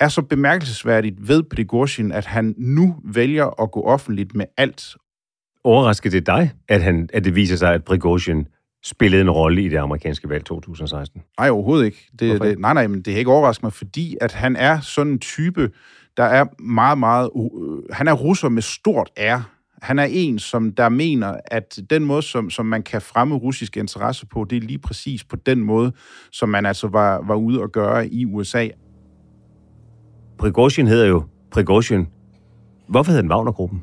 er 0.00 0.08
så 0.08 0.22
bemærkelsesværdigt 0.22 1.28
ved 1.28 1.42
Prigozhin, 1.42 2.12
at 2.12 2.26
han 2.26 2.54
nu 2.58 2.96
vælger 3.04 3.62
at 3.62 3.70
gå 3.70 3.82
offentligt 3.82 4.34
med 4.34 4.46
alt. 4.56 4.96
Overrasker 5.64 6.10
det 6.10 6.26
dig, 6.26 6.50
at, 6.68 6.82
han, 6.82 7.08
at 7.12 7.24
det 7.24 7.34
viser 7.34 7.56
sig, 7.56 7.74
at 7.74 7.84
Prigozhin 7.84 8.46
spillede 8.84 9.22
en 9.22 9.30
rolle 9.30 9.62
i 9.62 9.68
det 9.68 9.76
amerikanske 9.76 10.28
valg 10.28 10.44
2016? 10.44 11.22
Nej, 11.38 11.50
overhovedet 11.50 11.84
ikke. 11.84 12.08
Det, 12.18 12.42
det, 12.42 12.58
nej, 12.58 12.74
nej, 12.74 12.86
men 12.86 13.02
det 13.02 13.14
er 13.14 13.18
ikke 13.18 13.30
overrasket 13.30 13.62
mig, 13.62 13.72
fordi 13.72 14.16
at 14.20 14.32
han 14.32 14.56
er 14.56 14.80
sådan 14.80 15.12
en 15.12 15.18
type, 15.18 15.70
der 16.16 16.24
er 16.24 16.44
meget, 16.62 16.98
meget... 16.98 17.30
Uh, 17.34 17.82
han 17.92 18.08
er 18.08 18.12
russer 18.12 18.48
med 18.48 18.62
stort 18.62 19.10
R. 19.16 19.59
Han 19.80 19.98
er 19.98 20.06
en, 20.10 20.38
som 20.38 20.72
der 20.72 20.88
mener, 20.88 21.36
at 21.44 21.78
den 21.90 22.04
måde, 22.04 22.22
som, 22.22 22.50
som 22.50 22.66
man 22.66 22.82
kan 22.82 23.00
fremme 23.00 23.34
russiske 23.34 23.80
interesser 23.80 24.26
på, 24.26 24.46
det 24.50 24.56
er 24.56 24.60
lige 24.60 24.78
præcis 24.78 25.24
på 25.24 25.36
den 25.36 25.60
måde, 25.60 25.92
som 26.32 26.48
man 26.48 26.66
altså 26.66 26.88
var, 26.88 27.22
var 27.26 27.34
ude 27.34 27.62
at 27.62 27.72
gøre 27.72 28.08
i 28.08 28.24
USA. 28.24 28.68
Prigozhin 30.38 30.86
hedder 30.86 31.06
jo 31.06 31.22
Prigozhin. 31.50 32.06
Hvorfor 32.88 33.10
hedder 33.10 33.22
den 33.22 33.30
Wagner-gruppen? 33.30 33.82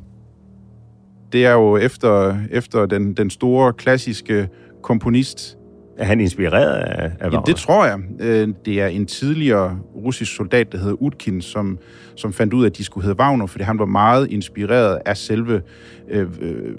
Det 1.31 1.45
er 1.45 1.51
jo 1.51 1.77
efter, 1.77 2.37
efter 2.51 2.85
den, 2.85 3.13
den 3.13 3.29
store, 3.29 3.73
klassiske 3.73 4.49
komponist. 4.83 5.57
Er 5.97 6.05
han 6.05 6.19
inspireret 6.21 6.73
af, 6.73 7.11
af 7.19 7.31
Ja, 7.31 7.39
det 7.45 7.55
tror 7.55 7.85
jeg. 7.85 7.99
Øh, 8.19 8.47
Det 8.65 8.81
er 8.81 8.87
en 8.87 9.05
tidligere 9.05 9.79
russisk 9.95 10.35
soldat, 10.35 10.71
der 10.71 10.77
hedder 10.77 11.01
Utkin, 11.01 11.41
som, 11.41 11.77
som 12.15 12.33
fandt 12.33 12.53
ud 12.53 12.63
af, 12.63 12.69
at 12.69 12.77
de 12.77 12.83
skulle 12.83 13.03
hedde 13.05 13.19
Wagner, 13.19 13.45
fordi 13.45 13.63
han 13.63 13.79
var 13.79 13.85
meget 13.85 14.31
inspireret 14.31 14.99
af 15.05 15.17
selve 15.17 15.61
øh, 16.09 16.27
øh, 16.41 16.75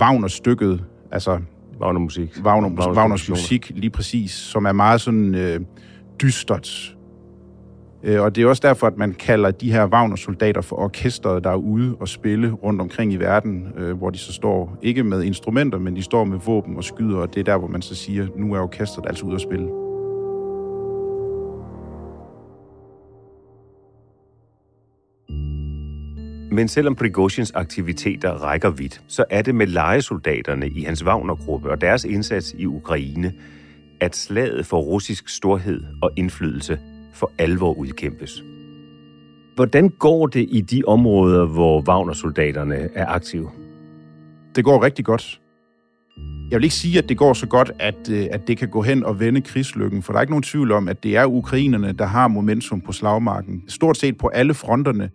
Wagner-stykket, 0.00 0.84
altså 1.10 1.38
Wagner-musik. 1.80 2.40
Wagner, 2.44 2.68
Wagners 2.96 3.28
musik, 3.28 3.70
lige 3.74 3.90
præcis, 3.90 4.30
som 4.32 4.64
er 4.64 4.72
meget 4.72 5.00
sådan 5.00 5.34
øh, 5.34 5.60
dystert. 6.22 6.96
Øh, 8.04 8.22
og 8.22 8.36
det 8.36 8.44
er 8.44 8.48
også 8.48 8.62
derfor, 8.64 8.86
at 8.86 8.96
man 8.96 9.14
kalder 9.14 9.50
de 9.50 9.72
her 9.72 9.86
Wagner-soldater 9.86 10.60
for 10.60 10.76
orkestret, 10.76 11.44
der 11.44 11.50
er 11.50 11.56
ude 11.56 11.96
og 12.00 12.08
spille 12.08 12.50
rundt 12.50 12.80
omkring 12.80 13.12
i 13.12 13.16
verden, 13.16 13.72
øh, 13.76 13.96
hvor 13.96 14.10
de 14.10 14.18
så 14.18 14.32
står, 14.32 14.78
ikke 14.82 15.04
med 15.04 15.22
instrumenter, 15.22 15.78
men 15.78 15.96
de 15.96 16.02
står 16.02 16.24
med 16.24 16.38
våben 16.46 16.76
og 16.76 16.84
skyder, 16.84 17.18
og 17.18 17.34
det 17.34 17.40
er 17.40 17.44
der, 17.44 17.58
hvor 17.58 17.68
man 17.68 17.82
så 17.82 17.94
siger, 17.94 18.26
nu 18.36 18.54
er 18.54 18.60
orkestret 18.60 19.04
altså 19.06 19.26
ude 19.26 19.34
at 19.34 19.40
spille. 19.40 19.68
Men 26.52 26.68
selvom 26.68 26.94
Prigozhins 26.94 27.52
aktiviteter 27.54 28.30
rækker 28.30 28.70
vidt, 28.70 29.02
så 29.08 29.24
er 29.30 29.42
det 29.42 29.54
med 29.54 29.66
lejesoldaterne 29.66 30.68
i 30.68 30.82
hans 30.82 31.04
Wagner-gruppe 31.04 31.70
og 31.70 31.80
deres 31.80 32.04
indsats 32.04 32.54
i 32.58 32.66
Ukraine, 32.66 33.32
at 34.00 34.16
slaget 34.16 34.66
for 34.66 34.80
russisk 34.80 35.28
storhed 35.28 35.84
og 36.02 36.10
indflydelse 36.16 36.78
for 37.12 37.32
alvor 37.38 37.74
udkæmpes. 37.74 38.42
Hvordan 39.54 39.88
går 39.88 40.26
det 40.26 40.46
i 40.50 40.60
de 40.60 40.82
områder, 40.86 41.46
hvor 41.46 41.82
Wagner-soldaterne 41.88 42.88
er 42.94 43.06
aktive? 43.06 43.50
Det 44.56 44.64
går 44.64 44.82
rigtig 44.82 45.04
godt. 45.04 45.40
Jeg 46.50 46.58
vil 46.58 46.64
ikke 46.64 46.74
sige, 46.74 46.98
at 46.98 47.08
det 47.08 47.16
går 47.16 47.32
så 47.32 47.46
godt, 47.46 47.72
at, 47.78 48.10
øh, 48.10 48.26
at 48.30 48.48
det 48.48 48.58
kan 48.58 48.68
gå 48.68 48.82
hen 48.82 49.04
og 49.04 49.20
vende 49.20 49.40
krigslykken, 49.40 50.02
for 50.02 50.12
der 50.12 50.18
er 50.18 50.22
ikke 50.22 50.32
nogen 50.32 50.42
tvivl 50.42 50.72
om, 50.72 50.88
at 50.88 51.02
det 51.02 51.16
er 51.16 51.24
ukrainerne, 51.24 51.92
der 51.92 52.04
har 52.06 52.28
momentum 52.28 52.80
på 52.80 52.92
slagmarken. 52.92 53.62
Stort 53.68 53.96
set 53.96 54.18
på 54.18 54.28
alle 54.28 54.54
fronterne. 54.54 55.10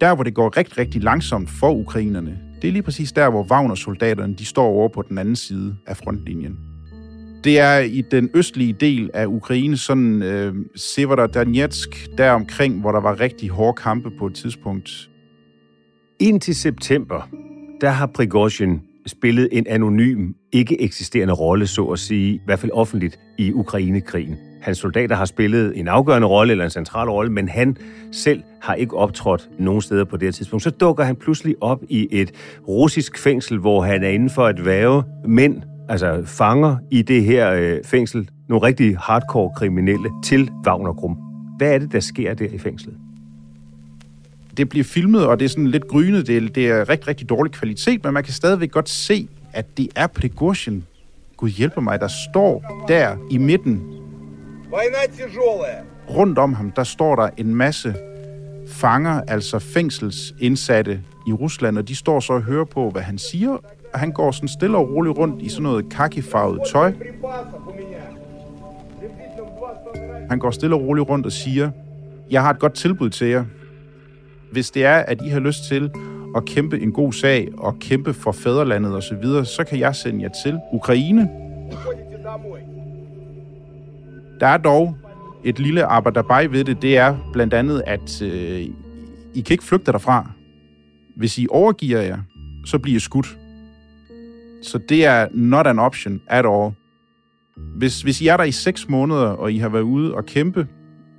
Der, 0.00 0.14
hvor 0.14 0.24
det 0.24 0.34
går 0.34 0.56
rigtig, 0.56 0.78
rigtig 0.78 1.02
langsomt 1.02 1.50
for 1.50 1.70
ukrainerne, 1.72 2.38
det 2.62 2.68
er 2.68 2.72
lige 2.72 2.82
præcis 2.82 3.12
der, 3.12 3.30
hvor 3.30 3.42
Wagner-soldaterne 3.50 4.34
de 4.34 4.44
står 4.44 4.66
over 4.66 4.88
på 4.88 5.02
den 5.02 5.18
anden 5.18 5.36
side 5.36 5.76
af 5.86 5.96
frontlinjen. 5.96 6.73
Det 7.44 7.58
er 7.58 7.78
i 7.78 8.02
den 8.10 8.30
østlige 8.34 8.72
del 8.72 9.10
af 9.14 9.26
Ukraine, 9.26 9.76
sådan 9.76 10.22
øh, 10.22 10.54
Severodonetsk, 10.76 12.08
der 12.18 12.30
omkring, 12.30 12.80
hvor 12.80 12.92
der 12.92 13.00
var 13.00 13.20
rigtig 13.20 13.48
hårde 13.48 13.82
kampe 13.82 14.10
på 14.18 14.26
et 14.26 14.34
tidspunkt. 14.34 15.10
Indtil 16.20 16.54
september, 16.54 17.28
der 17.80 17.88
har 17.90 18.06
Prigozhin 18.06 18.80
spillet 19.06 19.48
en 19.52 19.66
anonym, 19.66 20.32
ikke 20.52 20.82
eksisterende 20.82 21.34
rolle, 21.34 21.66
så 21.66 21.84
at 21.84 21.98
sige, 21.98 22.34
i 22.34 22.40
hvert 22.44 22.58
fald 22.58 22.72
offentligt, 22.72 23.18
i 23.38 23.52
Ukrainekrigen. 23.52 24.36
Hans 24.62 24.78
soldater 24.78 25.16
har 25.16 25.24
spillet 25.24 25.78
en 25.78 25.88
afgørende 25.88 26.28
rolle 26.28 26.50
eller 26.50 26.64
en 26.64 26.70
central 26.70 27.08
rolle, 27.08 27.32
men 27.32 27.48
han 27.48 27.76
selv 28.12 28.42
har 28.62 28.74
ikke 28.74 28.96
optrådt 28.96 29.48
nogen 29.58 29.82
steder 29.82 30.04
på 30.04 30.16
det 30.16 30.26
her 30.26 30.32
tidspunkt. 30.32 30.62
Så 30.62 30.70
dukker 30.70 31.04
han 31.04 31.16
pludselig 31.16 31.54
op 31.60 31.82
i 31.88 32.08
et 32.10 32.32
russisk 32.68 33.18
fængsel, 33.18 33.58
hvor 33.58 33.82
han 33.82 34.04
er 34.04 34.08
inden 34.08 34.30
for 34.30 34.46
at 34.46 34.64
væve 34.64 35.04
mænd, 35.24 35.62
altså 35.88 36.22
fanger 36.26 36.76
i 36.90 37.02
det 37.02 37.24
her 37.24 37.52
øh, 37.52 37.84
fængsel, 37.84 38.30
nogle 38.48 38.66
rigtig 38.66 38.98
hardcore 38.98 39.50
kriminelle 39.56 40.10
til 40.24 40.50
Wagnergruppen. 40.66 41.18
Hvad 41.58 41.74
er 41.74 41.78
det, 41.78 41.92
der 41.92 42.00
sker 42.00 42.34
der 42.34 42.46
i 42.46 42.58
fængslet? 42.58 42.94
det 44.56 44.68
bliver 44.68 44.84
filmet, 44.84 45.26
og 45.26 45.38
det 45.38 45.44
er 45.44 45.48
sådan 45.48 45.66
lidt 45.66 45.88
grynet. 45.88 46.26
Det 46.26 46.36
er, 46.36 46.48
det 46.48 46.68
er 46.68 46.88
rigtig, 46.88 47.08
rigtig 47.08 47.28
dårlig 47.28 47.52
kvalitet, 47.52 48.04
men 48.04 48.14
man 48.14 48.24
kan 48.24 48.32
stadigvæk 48.32 48.70
godt 48.70 48.88
se, 48.88 49.28
at 49.52 49.76
det 49.76 49.88
er 49.96 50.06
Prigozhin, 50.06 50.84
Gud 51.36 51.48
hjælper 51.48 51.80
mig, 51.80 52.00
der 52.00 52.08
står 52.08 52.84
der 52.88 53.16
i 53.30 53.38
midten. 53.38 53.82
Rundt 56.10 56.38
om 56.38 56.52
ham, 56.52 56.70
der 56.70 56.84
står 56.84 57.16
der 57.16 57.28
en 57.36 57.54
masse 57.54 57.94
fanger, 58.68 59.20
altså 59.28 59.58
fængselsindsatte 59.58 61.00
i 61.26 61.32
Rusland, 61.32 61.78
og 61.78 61.88
de 61.88 61.94
står 61.94 62.20
så 62.20 62.32
og 62.32 62.42
hører 62.42 62.64
på, 62.64 62.90
hvad 62.90 63.02
han 63.02 63.18
siger, 63.18 63.56
og 63.94 64.00
han 64.00 64.12
går 64.12 64.30
sådan 64.30 64.48
stille 64.48 64.76
og 64.76 64.90
roligt 64.90 65.18
rundt 65.18 65.42
i 65.42 65.48
sådan 65.48 65.62
noget 65.62 65.88
kakifarvet 65.88 66.60
tøj. 66.72 66.92
Han 70.30 70.38
går 70.38 70.50
stille 70.50 70.76
og 70.76 70.82
roligt 70.82 71.08
rundt 71.08 71.26
og 71.26 71.32
siger, 71.32 71.70
jeg 72.30 72.42
har 72.42 72.50
et 72.50 72.58
godt 72.58 72.74
tilbud 72.74 73.10
til 73.10 73.26
jer. 73.26 73.44
Hvis 74.52 74.70
det 74.70 74.84
er, 74.84 74.96
at 74.96 75.22
I 75.22 75.28
har 75.28 75.40
lyst 75.40 75.64
til 75.68 75.90
at 76.36 76.44
kæmpe 76.44 76.80
en 76.80 76.92
god 76.92 77.12
sag 77.12 77.48
og 77.58 77.78
kæmpe 77.78 78.14
for 78.14 78.32
fædrelandet 78.32 78.96
osv., 78.96 79.02
så, 79.02 79.14
videre, 79.22 79.44
så 79.44 79.64
kan 79.64 79.78
jeg 79.78 79.94
sende 79.94 80.22
jer 80.22 80.30
til 80.44 80.58
Ukraine. 80.72 81.30
Der 84.40 84.46
er 84.46 84.56
dog 84.56 84.96
et 85.44 85.58
lille 85.58 85.84
arbejderbej 85.84 86.46
ved 86.46 86.64
det. 86.64 86.82
Det 86.82 86.96
er 86.96 87.16
blandt 87.32 87.54
andet, 87.54 87.82
at 87.86 88.22
øh, 88.22 88.60
I 89.34 89.40
kan 89.40 89.54
ikke 89.54 89.64
flygte 89.64 89.92
derfra. 89.92 90.30
Hvis 91.16 91.38
I 91.38 91.46
overgiver 91.50 92.00
jer, 92.00 92.18
så 92.66 92.78
bliver 92.78 92.96
I 92.96 93.00
skudt. 93.00 93.38
Så 94.64 94.78
det 94.78 95.04
er 95.04 95.28
not 95.32 95.66
an 95.66 95.78
option 95.78 96.20
at 96.26 96.46
all. 96.46 96.72
Hvis, 97.56 98.02
hvis 98.02 98.20
I 98.20 98.26
er 98.26 98.36
der 98.36 98.44
i 98.44 98.52
6 98.52 98.88
måneder, 98.88 99.26
og 99.26 99.52
I 99.52 99.58
har 99.58 99.68
været 99.68 99.82
ude 99.82 100.14
og 100.14 100.26
kæmpe, 100.26 100.66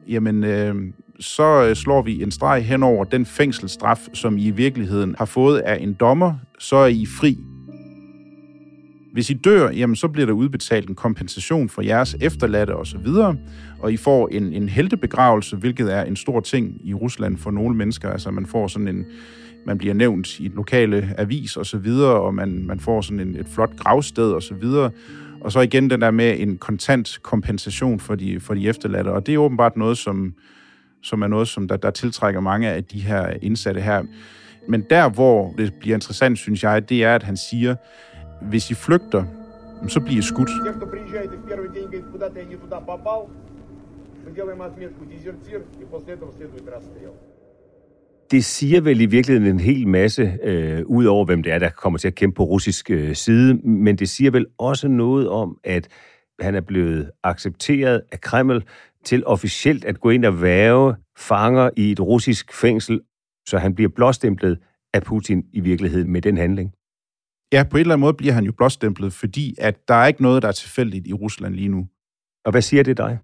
jamen, 0.08 0.44
øh, 0.44 0.76
så 1.20 1.66
øh, 1.70 1.76
slår 1.76 2.02
vi 2.02 2.24
en 2.24 2.32
streg 2.32 2.66
hen 2.66 2.84
over 2.84 3.04
den 3.04 3.26
fængselsstraf, 3.26 4.08
som 4.14 4.38
I 4.38 4.48
i 4.48 4.52
virkeligheden 4.52 5.16
har 5.18 5.26
fået 5.26 5.60
af 5.60 5.78
en 5.82 5.94
dommer, 5.94 6.34
så 6.60 6.76
er 6.76 6.88
I 6.88 7.06
fri. 7.20 7.38
Hvis 9.14 9.30
I 9.30 9.34
dør, 9.34 9.70
jamen, 9.70 9.96
så 9.96 10.08
bliver 10.08 10.26
der 10.26 10.34
udbetalt 10.34 10.90
en 10.90 10.96
kompensation 10.96 11.70
for 11.70 11.82
jeres 11.82 12.16
efterladte 12.22 12.76
osv., 12.76 13.08
og 13.80 13.94
I 13.94 13.98
får 13.98 14.28
en, 14.28 14.54
en 14.54 14.70
heltebegravelse, 14.70 15.56
hvilket 15.56 15.94
er 15.94 16.04
en 16.04 16.16
stor 16.16 16.40
ting 16.40 16.88
i 16.88 16.94
Rusland 16.94 17.38
for 17.38 17.52
nogle 17.52 17.76
mennesker. 17.76 18.10
Altså, 18.10 18.32
man 18.32 18.46
får 18.46 18.68
sådan 18.68 18.88
en, 18.88 19.06
man 19.67 19.79
bliver 19.79 19.95
nævnt 19.95 20.41
i 20.41 20.49
den 20.49 20.57
lokale 20.57 21.15
avis 21.19 21.57
og 21.57 21.67
så 21.67 21.79
videre, 21.79 22.21
og 22.21 22.35
man, 22.35 22.65
man 22.67 22.81
får 22.81 23.01
sådan 23.01 23.21
en, 23.21 23.37
et 23.37 23.47
flot 23.47 23.77
gravsted 23.77 24.33
og 24.33 24.43
så 24.43 24.55
videre. 24.55 24.91
Og 25.41 25.53
så 25.53 25.61
igen 25.61 25.91
den 25.91 26.01
der 26.01 26.11
med 26.11 26.39
en 26.39 26.59
kontant 26.59 27.19
kompensation 27.23 28.01
for 28.01 28.15
de, 28.15 28.41
for 28.41 28.55
de 28.55 28.69
efterladte. 28.69 29.09
Og 29.09 29.27
det 29.27 29.35
er 29.35 29.39
åbenbart 29.39 29.77
noget, 29.77 29.99
som, 29.99 30.35
som 31.03 31.23
er 31.23 31.27
noget, 31.27 31.49
som 31.49 31.69
der, 31.69 31.77
der 31.77 31.91
tiltrækker 31.91 32.41
mange 32.41 32.69
af 32.69 32.85
de 32.85 33.01
her 33.01 33.35
indsatte 33.43 33.81
her. 33.81 34.03
Men 34.69 34.85
der, 34.91 35.09
hvor 35.09 35.55
det 35.59 35.75
bliver 35.81 35.97
interessant, 35.97 36.39
synes 36.39 36.63
jeg, 36.63 36.89
det 36.89 37.05
er, 37.05 37.15
at 37.15 37.23
han 37.23 37.37
siger, 37.37 37.77
hvis 38.43 38.71
I 38.71 38.75
flygter, 38.75 39.25
så 39.89 40.01
bliver 40.01 40.19
I 40.19 40.23
skudt. 40.23 40.49
Те, 40.49 40.73
кто 40.73 40.87
приезжает 40.87 41.33
и 41.33 41.37
в 41.37 41.47
первый 41.49 41.69
день 41.75 41.85
говорит, 41.85 42.05
куда-то 42.13 42.39
я 42.39 42.45
не 42.45 42.57
туда 42.57 42.81
попал, 42.81 43.31
мы 44.25 44.33
делаем 44.33 44.61
отметку 44.63 45.05
дезертир, 45.07 45.65
и 45.81 45.85
после 45.85 46.15
этого 46.15 46.33
следует 46.33 46.69
расстрел. 46.69 47.15
Det 48.32 48.46
siger 48.46 48.82
vel 48.82 49.02
i 49.02 49.06
virkeligheden 49.06 49.54
en 49.56 49.60
hel 49.60 49.88
masse, 49.88 50.38
øh, 50.44 50.86
ud 50.86 51.06
over 51.06 51.26
hvem 51.26 51.44
det 51.44 51.54
er, 51.54 51.60
der 51.60 51.70
kommer 51.70 52.00
til 52.00 52.08
at 52.08 52.16
kæmpe 52.16 52.36
på 52.36 52.44
russisk 52.44 52.92
øh, 52.92 53.16
side, 53.16 53.54
men 53.54 53.96
det 53.96 54.10
siger 54.10 54.32
vel 54.32 54.46
også 54.58 54.88
noget 54.88 55.30
om, 55.30 55.58
at 55.64 55.88
han 56.40 56.56
er 56.56 56.62
blevet 56.62 57.12
accepteret 57.24 58.02
af 58.12 58.22
Kreml 58.22 58.64
til 59.04 59.26
officielt 59.26 59.86
at 59.86 60.00
gå 60.00 60.10
ind 60.10 60.26
og 60.26 60.42
værve 60.42 60.96
fanger 61.18 61.70
i 61.78 61.92
et 61.92 62.00
russisk 62.00 62.54
fængsel, 62.54 63.02
så 63.48 63.58
han 63.58 63.76
bliver 63.76 63.90
blåstemplet 63.96 64.60
af 64.94 65.04
Putin 65.04 65.44
i 65.54 65.60
virkeligheden 65.60 66.12
med 66.12 66.22
den 66.22 66.38
handling. 66.38 66.72
Ja, 67.54 67.64
på 67.64 67.78
en 67.78 67.82
eller 67.82 67.94
anden 67.94 68.02
måde 68.02 68.14
bliver 68.14 68.34
han 68.34 68.44
jo 68.44 68.52
blåstemplet, 68.52 69.14
fordi 69.14 69.56
at 69.58 69.88
der 69.88 69.94
er 69.94 70.08
ikke 70.08 70.22
noget, 70.22 70.42
der 70.42 70.48
er 70.48 70.52
tilfældigt 70.52 71.08
i 71.08 71.14
Rusland 71.14 71.56
lige 71.56 71.70
nu. 71.70 71.88
Og 72.46 72.52
hvad 72.52 72.62
siger 72.62 72.84
det 72.84 72.98
dig? 72.98 73.20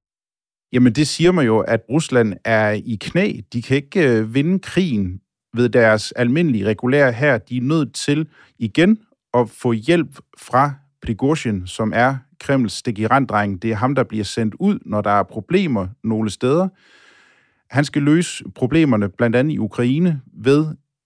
Jamen, 0.73 0.93
det 0.93 1.07
siger 1.07 1.31
man 1.31 1.45
jo, 1.45 1.59
at 1.59 1.81
Rusland 1.89 2.33
er 2.45 2.69
i 2.69 2.97
knæ. 3.01 3.33
De 3.53 3.61
kan 3.61 3.77
ikke 3.77 4.09
øh, 4.09 4.33
vinde 4.33 4.59
krigen 4.59 5.21
ved 5.53 5.69
deres 5.69 6.11
almindelige 6.11 6.65
regulære 6.65 7.11
her. 7.11 7.37
De 7.37 7.57
er 7.57 7.61
nødt 7.61 7.93
til 7.93 8.27
igen 8.59 8.97
at 9.33 9.49
få 9.49 9.71
hjælp 9.71 10.19
fra 10.37 10.73
Prigozhin, 11.01 11.67
som 11.67 11.91
er 11.95 12.17
Kremls 12.39 12.73
stikiranddreng. 12.73 13.61
Det 13.61 13.71
er 13.71 13.75
ham, 13.75 13.95
der 13.95 14.03
bliver 14.03 14.23
sendt 14.23 14.55
ud, 14.59 14.79
når 14.85 15.01
der 15.01 15.11
er 15.11 15.23
problemer 15.23 15.87
nogle 16.03 16.29
steder. 16.29 16.67
Han 17.73 17.85
skal 17.85 18.01
løse 18.01 18.43
problemerne, 18.55 19.09
blandt 19.09 19.35
andet 19.35 19.53
i 19.53 19.57
Ukraine, 19.57 20.21
ved 20.33 20.65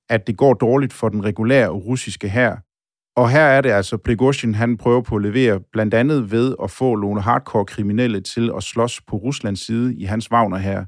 at 0.10 0.28
det 0.28 0.38
går 0.38 0.54
dårligt 0.54 0.94
for 0.94 1.10
den 1.10 1.26
regulære 1.26 1.70
russiske 1.70 2.30
hær. 2.30 2.56
Og 3.18 3.30
her 3.30 3.42
er 3.42 3.62
det 3.62 3.70
altså, 3.70 3.98
Prigozhin 3.98 4.56
han 4.56 4.78
prøver 4.78 5.02
på 5.02 5.16
at 5.16 5.22
levere 5.22 5.60
blandt 5.72 5.94
andet 5.94 6.32
ved 6.32 6.56
at 6.64 6.72
få 6.72 6.96
nogle 6.96 7.22
hardcore 7.22 7.66
kriminelle 7.66 8.22
til 8.22 8.52
at 8.58 8.64
slås 8.64 9.02
på 9.02 9.16
Ruslands 9.16 9.66
side 9.66 9.96
i 9.96 10.04
hans 10.04 10.32
Wagner 10.32 10.58
her. 10.58 10.86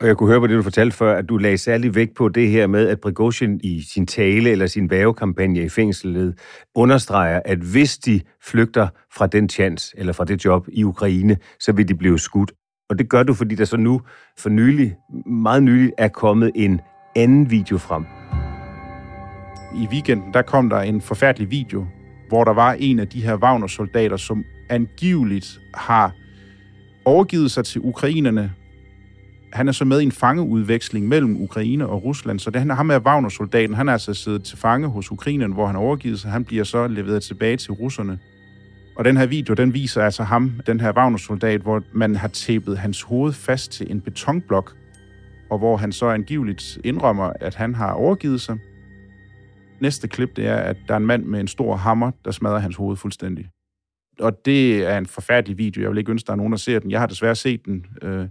Og 0.00 0.06
jeg 0.06 0.16
kunne 0.16 0.30
høre 0.30 0.40
på 0.40 0.46
det, 0.46 0.56
du 0.56 0.62
fortalte 0.62 0.96
før, 0.96 1.16
at 1.16 1.28
du 1.28 1.36
lagde 1.36 1.58
særlig 1.58 1.94
vægt 1.94 2.16
på 2.16 2.28
det 2.28 2.48
her 2.48 2.66
med, 2.66 2.88
at 2.88 3.00
Prigozhin 3.00 3.60
i 3.62 3.82
sin 3.82 4.06
tale 4.06 4.50
eller 4.50 4.66
sin 4.66 4.90
vævekampagne 4.90 5.64
i 5.64 5.68
fængslet 5.68 6.38
understreger, 6.74 7.40
at 7.44 7.58
hvis 7.58 7.98
de 7.98 8.20
flygter 8.42 8.88
fra 9.14 9.26
den 9.26 9.48
chance 9.48 9.94
eller 9.98 10.12
fra 10.12 10.24
det 10.24 10.44
job 10.44 10.68
i 10.72 10.84
Ukraine, 10.84 11.36
så 11.60 11.72
vil 11.72 11.88
de 11.88 11.94
blive 11.94 12.18
skudt. 12.18 12.52
Og 12.90 12.98
det 12.98 13.08
gør 13.08 13.22
du, 13.22 13.34
fordi 13.34 13.54
der 13.54 13.64
så 13.64 13.76
nu 13.76 14.00
for 14.38 14.48
nylig, 14.48 14.96
meget 15.26 15.62
nylig, 15.62 15.92
er 15.98 16.08
kommet 16.08 16.52
en 16.54 16.80
anden 17.16 17.50
video 17.50 17.78
frem. 17.78 18.19
I 19.76 19.86
weekenden, 19.90 20.34
der 20.34 20.42
kom 20.42 20.70
der 20.70 20.80
en 20.80 21.00
forfærdelig 21.00 21.50
video, 21.50 21.86
hvor 22.28 22.44
der 22.44 22.52
var 22.52 22.72
en 22.72 22.98
af 22.98 23.08
de 23.08 23.22
her 23.22 23.36
Wagner-soldater, 23.36 24.16
som 24.16 24.44
angiveligt 24.68 25.60
har 25.74 26.12
overgivet 27.04 27.50
sig 27.50 27.64
til 27.64 27.80
ukrainerne. 27.84 28.52
Han 29.52 29.68
er 29.68 29.72
så 29.72 29.84
med 29.84 30.00
i 30.00 30.02
en 30.02 30.12
fangeudveksling 30.12 31.08
mellem 31.08 31.42
Ukraine 31.42 31.86
og 31.86 32.04
Rusland, 32.04 32.38
så 32.38 32.50
det 32.50 32.60
han 32.60 32.70
er 32.70 32.74
ham 32.74 32.86
med 32.86 32.96
Wagner-soldaten. 32.96 33.74
Han 33.74 33.88
er 33.88 33.92
altså 33.92 34.14
siddet 34.14 34.44
til 34.44 34.58
fange 34.58 34.88
hos 34.88 35.12
ukrainerne, 35.12 35.54
hvor 35.54 35.66
han 35.66 35.74
har 35.74 35.82
overgivet 35.82 36.20
sig. 36.20 36.30
Han 36.30 36.44
bliver 36.44 36.64
så 36.64 36.86
leveret 36.86 37.22
tilbage 37.22 37.56
til 37.56 37.72
russerne. 37.72 38.18
Og 38.96 39.04
den 39.04 39.16
her 39.16 39.26
video, 39.26 39.54
den 39.54 39.74
viser 39.74 40.02
altså 40.02 40.22
ham, 40.22 40.52
den 40.66 40.80
her 40.80 40.92
Wagner-soldat, 40.92 41.60
hvor 41.60 41.82
man 41.92 42.16
har 42.16 42.28
tæppet 42.28 42.78
hans 42.78 43.02
hoved 43.02 43.32
fast 43.32 43.72
til 43.72 43.90
en 43.90 44.00
betonblok, 44.00 44.76
og 45.50 45.58
hvor 45.58 45.76
han 45.76 45.92
så 45.92 46.08
angiveligt 46.08 46.78
indrømmer, 46.84 47.32
at 47.40 47.54
han 47.54 47.74
har 47.74 47.92
overgivet 47.92 48.40
sig. 48.40 48.58
Næste 49.80 50.08
klip, 50.08 50.36
det 50.36 50.46
er, 50.46 50.56
at 50.56 50.76
der 50.88 50.94
er 50.94 50.98
en 50.98 51.06
mand 51.06 51.24
med 51.24 51.40
en 51.40 51.48
stor 51.48 51.76
hammer, 51.76 52.10
der 52.24 52.30
smadrer 52.30 52.58
hans 52.58 52.76
hoved 52.76 52.96
fuldstændig. 52.96 53.48
Og 54.20 54.44
det 54.44 54.86
er 54.86 54.98
en 54.98 55.06
forfærdelig 55.06 55.58
video. 55.58 55.82
Jeg 55.82 55.90
vil 55.90 55.98
ikke 55.98 56.10
ønske, 56.10 56.24
at 56.24 56.26
der 56.26 56.32
er 56.32 56.36
nogen, 56.36 56.52
der 56.52 56.58
ser 56.58 56.78
den. 56.78 56.90
Jeg 56.90 57.00
har 57.00 57.06
desværre 57.06 57.34
set 57.34 57.64
den. 57.64 57.86
Øh, 58.02 58.28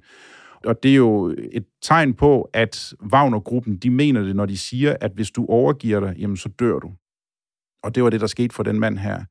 og 0.65 0.83
det 0.83 0.91
er 0.91 0.95
jo 0.95 1.35
et 1.51 1.65
tegn 1.81 2.13
på, 2.13 2.49
at 2.53 2.93
Wagner-gruppen, 3.13 3.77
de 3.77 3.89
mener 3.89 4.21
det, 4.21 4.35
når 4.35 4.45
de 4.45 4.57
siger, 4.57 4.95
at 5.01 5.11
hvis 5.11 5.31
du 5.31 5.45
overgiver 5.45 5.99
dig, 5.99 6.15
jamen 6.17 6.37
så 6.37 6.49
dør 6.49 6.79
du. 6.79 6.91
Og 7.83 7.95
det 7.95 8.03
var 8.03 8.09
det, 8.09 8.21
der 8.21 8.27
skete 8.27 8.55
for 8.55 8.63
den 8.63 8.79
mand 8.79 8.97
her. 8.97 9.23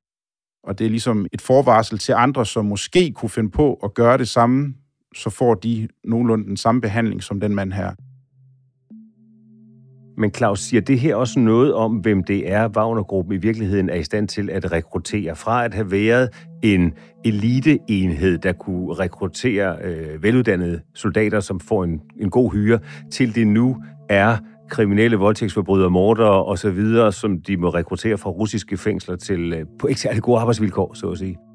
Og 0.62 0.78
det 0.78 0.84
er 0.84 0.90
ligesom 0.90 1.26
et 1.32 1.40
forvarsel 1.40 1.98
til 1.98 2.12
andre, 2.12 2.46
som 2.46 2.64
måske 2.64 3.12
kunne 3.12 3.30
finde 3.30 3.50
på 3.50 3.74
at 3.74 3.94
gøre 3.94 4.18
det 4.18 4.28
samme, 4.28 4.74
så 5.14 5.30
får 5.30 5.54
de 5.54 5.88
nogenlunde 6.04 6.44
den 6.44 6.56
samme 6.56 6.80
behandling 6.80 7.22
som 7.22 7.40
den 7.40 7.54
mand 7.54 7.72
her. 7.72 7.94
Men 10.18 10.34
Claus, 10.34 10.60
siger 10.60 10.80
det 10.80 11.00
her 11.00 11.14
også 11.14 11.40
noget 11.40 11.74
om, 11.74 11.96
hvem 11.96 12.24
det 12.24 12.52
er, 12.52 12.68
Wagnergruppen 12.68 13.34
i 13.34 13.36
virkeligheden 13.36 13.90
er 13.90 13.94
i 13.94 14.02
stand 14.02 14.28
til 14.28 14.50
at 14.50 14.72
rekruttere? 14.72 15.36
Fra 15.36 15.64
at 15.64 15.74
have 15.74 15.90
været 15.90 16.28
en 16.62 16.92
eliteenhed, 17.24 18.38
der 18.38 18.52
kunne 18.52 18.94
rekruttere 18.94 19.76
øh, 19.84 20.22
veluddannede 20.22 20.80
soldater, 20.94 21.40
som 21.40 21.60
får 21.60 21.84
en, 21.84 22.00
en 22.20 22.30
god 22.30 22.52
hyre, 22.52 22.78
til 23.10 23.34
det 23.34 23.46
nu 23.46 23.76
er 24.08 24.36
kriminelle 24.68 25.16
voldtægtsforbrydere, 25.16 25.90
mordere 25.90 26.44
og 26.44 26.58
så 26.58 26.70
videre, 26.70 27.12
som 27.12 27.40
de 27.40 27.56
må 27.56 27.68
rekruttere 27.68 28.18
fra 28.18 28.30
russiske 28.30 28.76
fængsler 28.76 29.16
til 29.16 29.52
øh, 29.52 29.66
på 29.78 29.86
ikke 29.86 30.00
særlig 30.00 30.22
gode 30.22 30.38
arbejdsvilkår, 30.38 30.94
så 30.94 31.10
at 31.10 31.18
sige. 31.18 31.47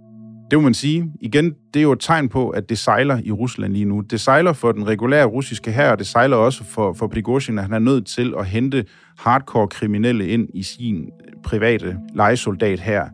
Det 0.52 0.60
må 0.60 0.64
man 0.64 0.74
sige. 0.74 1.12
Igen, 1.22 1.54
det 1.74 1.80
er 1.80 1.84
jo 1.84 1.92
et 1.92 2.00
tegn 2.00 2.30
på, 2.30 2.50
at 2.50 2.70
det 2.70 2.78
sejler 2.78 3.20
i 3.24 3.32
Rusland 3.32 3.74
lige 3.74 3.86
nu. 3.86 4.02
Det 4.02 4.22
sejler 4.22 4.54
for 4.54 4.72
den 4.72 4.88
regulære 4.88 5.26
russiske 5.26 5.72
hær, 5.72 5.92
og 5.92 6.00
det 6.00 6.08
sejler 6.08 6.38
også 6.38 6.64
for, 6.64 6.94
for 6.94 7.08
Prigozhin, 7.08 7.58
at 7.58 7.64
han 7.64 7.74
er 7.74 7.80
nødt 7.80 8.08
til 8.08 8.34
at 8.40 8.46
hente 8.46 8.86
hardcore 9.18 9.68
kriminelle 9.68 10.28
ind 10.28 10.50
i 10.54 10.64
sin 10.64 10.98
øh, 10.98 11.34
private 11.44 11.98
legesoldat 12.16 12.80
her. 12.80 13.06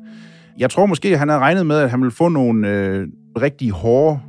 Jeg 0.58 0.70
tror 0.70 0.86
måske, 0.86 1.10
at 1.10 1.20
han 1.20 1.30
havde 1.30 1.42
regnet 1.42 1.66
med, 1.66 1.78
at 1.78 1.90
han 1.90 2.02
ville 2.02 2.12
få 2.12 2.30
nogle 2.30 2.70
øh, 2.70 3.08
rigtig 3.42 3.72
hårde 3.72 4.20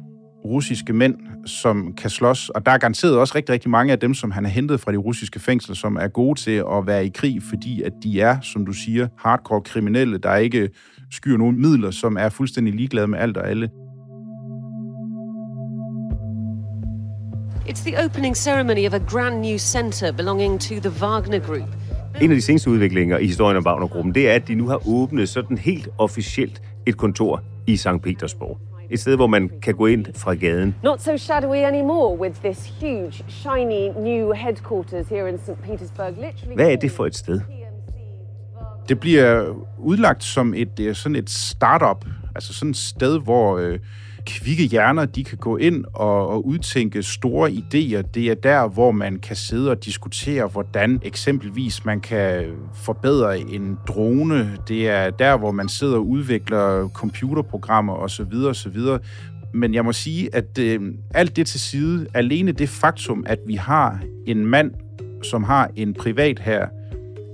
russiske 0.45 0.93
mænd, 0.93 1.15
som 1.47 1.93
kan 1.93 2.11
slås. 2.11 2.49
Og 2.49 2.67
der 2.67 2.73
er 2.73 2.79
garanteret 2.79 3.19
også 3.19 3.35
rigtig, 3.35 3.53
rigtig 3.53 3.71
mange 3.71 3.93
af 3.93 3.99
dem, 3.99 4.15
som 4.15 4.31
han 4.31 4.45
har 4.45 4.51
hentet 4.51 4.81
fra 4.81 4.93
de 4.93 4.97
russiske 4.97 5.41
fængsler, 5.41 5.75
som 5.75 5.97
er 5.97 6.09
gode 6.09 6.41
til 6.41 6.65
at 6.73 6.87
være 6.87 7.07
i 7.07 7.09
krig, 7.09 7.43
fordi 7.43 7.83
at 7.83 7.93
de 8.03 8.21
er, 8.21 8.41
som 8.41 8.67
du 8.67 8.73
siger, 8.73 9.09
hardcore 9.19 9.63
kriminelle, 9.63 10.19
der 10.19 10.37
ikke 10.37 10.69
skyer 11.11 11.37
nogle 11.37 11.59
midler, 11.59 11.91
som 11.91 12.17
er 12.17 12.29
fuldstændig 12.29 12.75
ligeglade 12.75 13.07
med 13.07 13.19
alt 13.19 13.37
og 13.37 13.49
alle. 13.49 13.71
It's 17.69 17.85
the 17.85 18.05
opening 18.05 18.37
ceremony 18.37 18.87
of 18.87 18.95
a 18.95 18.99
brand 18.99 19.41
new 19.41 19.59
center 19.59 20.13
belonging 20.13 20.61
to 20.61 20.75
the 20.75 20.93
Wagner 21.03 21.39
Group. 21.39 21.69
En 22.21 22.31
af 22.31 22.37
de 22.37 22.43
seneste 22.43 22.71
udviklinger 22.71 23.19
i 23.19 23.27
historien 23.27 23.57
om 23.57 23.67
Wagner-gruppen, 23.67 24.15
det 24.15 24.31
er, 24.31 24.35
at 24.35 24.49
de 24.49 24.55
nu 24.55 24.69
har 24.69 24.89
åbnet 24.89 25.29
sådan 25.29 25.59
helt 25.59 25.89
officielt 25.99 26.63
et 26.87 26.97
kontor 26.97 27.43
i 27.67 27.77
St. 27.77 27.89
Petersborg. 28.03 28.70
Et 28.91 29.01
sted, 29.01 29.17
hvor 29.17 29.27
man 29.27 29.51
kan 29.63 29.75
gå 29.75 29.87
ind 29.87 30.07
fra 30.15 30.35
gaden. 30.35 30.75
Not 30.83 31.03
so 31.03 31.17
shadowy 31.17 31.57
anymore 31.57 32.19
with 32.19 32.35
this 32.45 32.73
huge, 32.81 33.25
shiny 33.29 33.89
new 33.99 34.33
headquarters 34.33 35.09
here 35.09 35.29
in 35.29 35.39
St. 35.39 35.63
Petersburg. 35.63 36.11
Literally 36.11 36.55
Hvad 36.55 36.73
er 36.73 36.77
det 36.77 36.91
for 36.91 37.07
et 37.07 37.17
sted? 37.17 37.41
Det 38.89 39.01
bliver 39.01 39.55
udlagt 39.79 40.25
som 40.25 40.55
et 40.55 40.91
sådan 40.93 41.17
et 41.17 41.31
startup, 41.31 42.05
altså 42.35 42.55
sådan 42.55 42.71
et 42.71 42.77
sted, 42.77 43.21
hvor 43.21 43.59
øh, 43.59 43.79
kvikke 44.39 44.65
hjerner, 44.65 45.05
de 45.05 45.25
kan 45.25 45.39
gå 45.39 45.57
ind 45.57 45.85
og, 45.95 46.29
og 46.29 46.47
udtænke 46.47 47.03
store 47.03 47.51
idéer. 47.51 48.03
Det 48.15 48.27
er 48.27 48.35
der, 48.35 48.69
hvor 48.69 48.91
man 48.91 49.19
kan 49.19 49.37
sidde 49.37 49.71
og 49.71 49.85
diskutere, 49.85 50.47
hvordan 50.47 51.01
eksempelvis 51.03 51.85
man 51.85 52.01
kan 52.01 52.45
forbedre 52.75 53.39
en 53.39 53.79
drone. 53.89 54.59
Det 54.69 54.89
er 54.89 55.11
der, 55.11 55.37
hvor 55.37 55.51
man 55.51 55.69
sidder 55.69 55.97
og 55.97 56.07
udvikler 56.07 56.89
computerprogrammer 56.89 57.95
osv. 57.95 58.35
osv. 58.47 58.79
Men 59.55 59.75
jeg 59.75 59.85
må 59.85 59.93
sige, 59.93 60.35
at 60.35 60.59
øh, 60.59 60.81
alt 61.15 61.37
det 61.37 61.47
til 61.47 61.61
side, 61.61 62.07
alene 62.15 62.53
det 62.53 62.69
faktum, 62.69 63.25
at 63.27 63.39
vi 63.47 63.55
har 63.55 64.01
en 64.27 64.47
mand, 64.47 64.71
som 65.23 65.45
har 65.45 65.71
en 65.77 65.95
privat 65.95 66.39
her, 66.39 66.67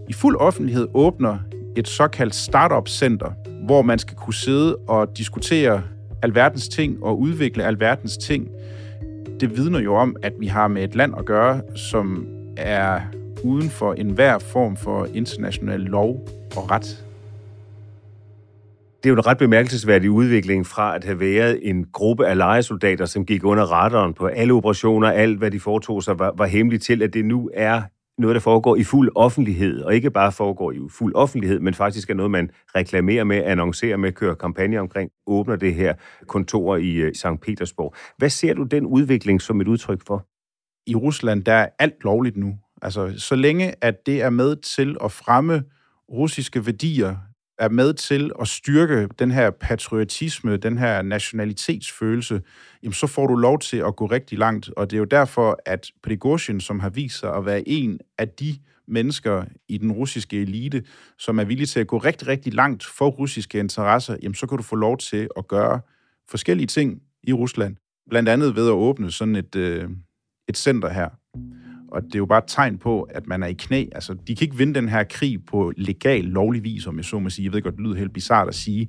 i 0.09 0.13
fuld 0.13 0.37
offentlighed 0.37 0.89
åbner 0.95 1.39
et 1.77 1.89
såkaldt 1.89 2.35
startup-center, 2.35 3.33
hvor 3.67 3.83
man 3.83 3.99
skal 3.99 4.17
kunne 4.17 4.35
sidde 4.35 4.77
og 4.77 5.09
diskutere 5.17 5.83
alverdens 6.23 6.69
ting 6.69 7.03
og 7.03 7.21
udvikle 7.21 7.65
alverdens 7.65 8.17
ting. 8.17 8.49
Det 9.41 9.57
vidner 9.57 9.81
jo 9.81 9.95
om, 9.95 10.17
at 10.23 10.33
vi 10.41 10.47
har 10.47 10.69
med 10.69 10.85
et 10.85 10.95
land 10.95 11.15
at 11.19 11.25
gøre, 11.25 11.61
som 11.77 12.27
er 12.57 13.01
uden 13.45 13.71
for 13.71 13.93
enhver 13.93 14.39
form 14.39 14.77
for 14.77 15.07
international 15.15 15.81
lov 15.81 16.29
og 16.57 16.71
ret. 16.71 17.07
Det 19.03 19.11
er 19.11 19.15
jo 19.15 19.15
en 19.15 19.27
ret 19.27 19.39
bemærkelsesværdig 19.39 20.11
udvikling 20.11 20.67
fra 20.67 20.97
at 20.97 21.05
have 21.05 21.21
været 21.21 21.59
en 21.63 21.87
gruppe 21.93 22.27
af 22.27 22.37
lejesoldater, 22.37 23.07
som 23.07 23.27
gik 23.27 23.45
under 23.45 23.65
radaren 23.65 24.15
på 24.15 24.27
alle 24.27 24.53
operationer, 24.53 25.11
alt 25.11 25.39
hvad 25.39 25.51
de 25.51 25.61
foretog 25.61 26.03
sig 26.03 26.19
var, 26.19 26.35
var 26.37 26.47
hemmeligt 26.47 26.83
til, 26.83 27.03
at 27.03 27.15
det 27.15 27.25
nu 27.25 27.51
er 27.55 27.83
noget, 28.19 28.35
der 28.35 28.41
foregår 28.41 28.77
i 28.77 28.85
fuld 28.85 29.11
offentlighed, 29.15 29.83
og 29.83 29.95
ikke 29.95 30.11
bare 30.11 30.33
foregår 30.33 30.73
i 30.73 30.79
fuld 30.91 31.15
offentlighed, 31.15 31.61
men 31.61 31.75
faktisk 31.75 32.11
er 32.11 32.15
noget, 32.15 32.31
man 32.31 32.51
reklamerer 32.75 33.25
med, 33.25 33.37
annoncerer 33.37 33.97
med, 33.97 34.13
kører 34.13 34.35
kampagne 34.35 34.81
omkring, 34.81 35.11
åbner 35.27 35.57
det 35.57 35.75
her 35.75 35.95
kontor 36.29 36.77
i 36.77 36.93
øh, 36.97 37.15
St. 37.15 37.41
Petersborg. 37.43 37.95
Hvad 38.19 38.31
ser 38.31 38.55
du 38.55 38.63
den 38.63 38.87
udvikling 38.87 39.43
som 39.43 39.61
et 39.61 39.69
udtryk 39.69 40.07
for? 40.07 40.27
I 40.87 40.95
Rusland, 40.95 41.45
der 41.45 41.53
er 41.53 41.69
alt 41.79 42.05
lovligt 42.05 42.37
nu. 42.37 42.59
Altså, 42.83 43.15
så 43.19 43.35
længe 43.35 43.75
at 43.81 44.07
det 44.07 44.23
er 44.23 44.31
med 44.31 44.57
til 44.57 44.97
at 45.05 45.13
fremme 45.13 45.63
russiske 46.13 46.67
værdier, 46.67 47.17
er 47.59 47.69
med 47.69 47.95
til 47.95 48.31
at 48.41 48.49
styrke 48.49 49.09
den 49.19 49.31
her 49.31 49.51
patriotisme, 49.51 50.57
den 50.57 50.79
her 50.79 51.03
nationalitetsfølelse, 51.03 52.43
jamen 52.83 52.93
så 52.93 53.07
får 53.07 53.27
du 53.27 53.35
lov 53.35 53.59
til 53.59 53.77
at 53.77 53.97
gå 53.97 54.07
rigtig 54.07 54.39
langt. 54.39 54.71
Og 54.77 54.91
det 54.91 54.97
er 54.97 54.99
jo 54.99 55.05
derfor, 55.05 55.59
at 55.67 55.91
Prigozhin, 56.03 56.61
som 56.61 56.81
har 56.81 56.91
vist 56.91 57.19
sig 57.19 57.35
at 57.35 57.47
være 57.47 57.69
en 57.69 57.99
af 58.19 58.29
de 58.29 58.59
mennesker 58.89 59.45
i 59.69 59.79
den 59.79 59.93
russiske 59.93 60.43
elite, 60.43 60.85
som 61.19 61.39
er 61.39 61.45
villige 61.45 61.67
til 61.67 61.81
at 61.81 61.87
gå 61.87 61.99
rigtig, 61.99 62.29
rigtig 62.29 62.55
langt 62.55 62.85
for 62.85 63.09
russiske 63.09 63.59
interesser, 63.59 64.17
jamen 64.23 64.35
så 64.35 64.47
kan 64.47 64.59
du 64.59 64.63
få 64.63 64.77
lov 64.77 64.99
til 64.99 65.29
at 65.37 65.49
gøre 65.49 65.81
forskellige 66.29 66.67
ting 66.67 67.03
i 67.23 67.33
Rusland. 67.33 67.77
Blandt 68.11 68.29
andet 68.29 68.57
ved 68.57 68.67
at 68.67 68.73
åbne 68.73 69.11
sådan 69.11 69.37
et, 69.37 69.57
øh, 69.57 69.91
et 70.49 70.57
center 70.57 70.89
her. 70.89 71.09
Og 71.89 72.03
det 72.03 72.15
er 72.15 72.19
jo 72.19 72.27
bare 72.27 72.39
et 72.39 72.45
tegn 72.47 72.79
på, 72.79 73.03
at 73.03 73.27
man 73.27 73.43
er 73.43 73.47
i 73.47 73.53
knæ. 73.53 73.85
Altså, 73.93 74.15
de 74.27 74.37
kan 74.37 74.45
ikke 74.45 74.57
vinde 74.57 74.75
den 74.75 74.89
her 74.89 75.05
krig 75.05 75.45
på 75.45 75.73
legal, 75.77 76.25
lovlig 76.25 76.65
vis, 76.65 76.87
om 76.87 76.97
jeg 76.97 77.05
så 77.05 77.19
må 77.19 77.31
sige. 77.31 77.45
Jeg 77.45 77.53
ved 77.53 77.63
godt, 77.63 77.77
det 77.77 77.85
lyder 77.85 77.97
helt 77.97 78.13
bizart 78.13 78.49
at 78.49 78.55
sige, 78.55 78.89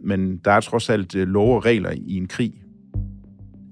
men 0.00 0.36
der 0.36 0.52
er 0.52 0.60
trods 0.60 0.90
alt 0.90 1.14
øh, 1.14 1.28
lov 1.28 1.56
og 1.56 1.64
regler 1.64 1.90
i 1.90 2.16
en 2.16 2.28
krig. 2.28 2.52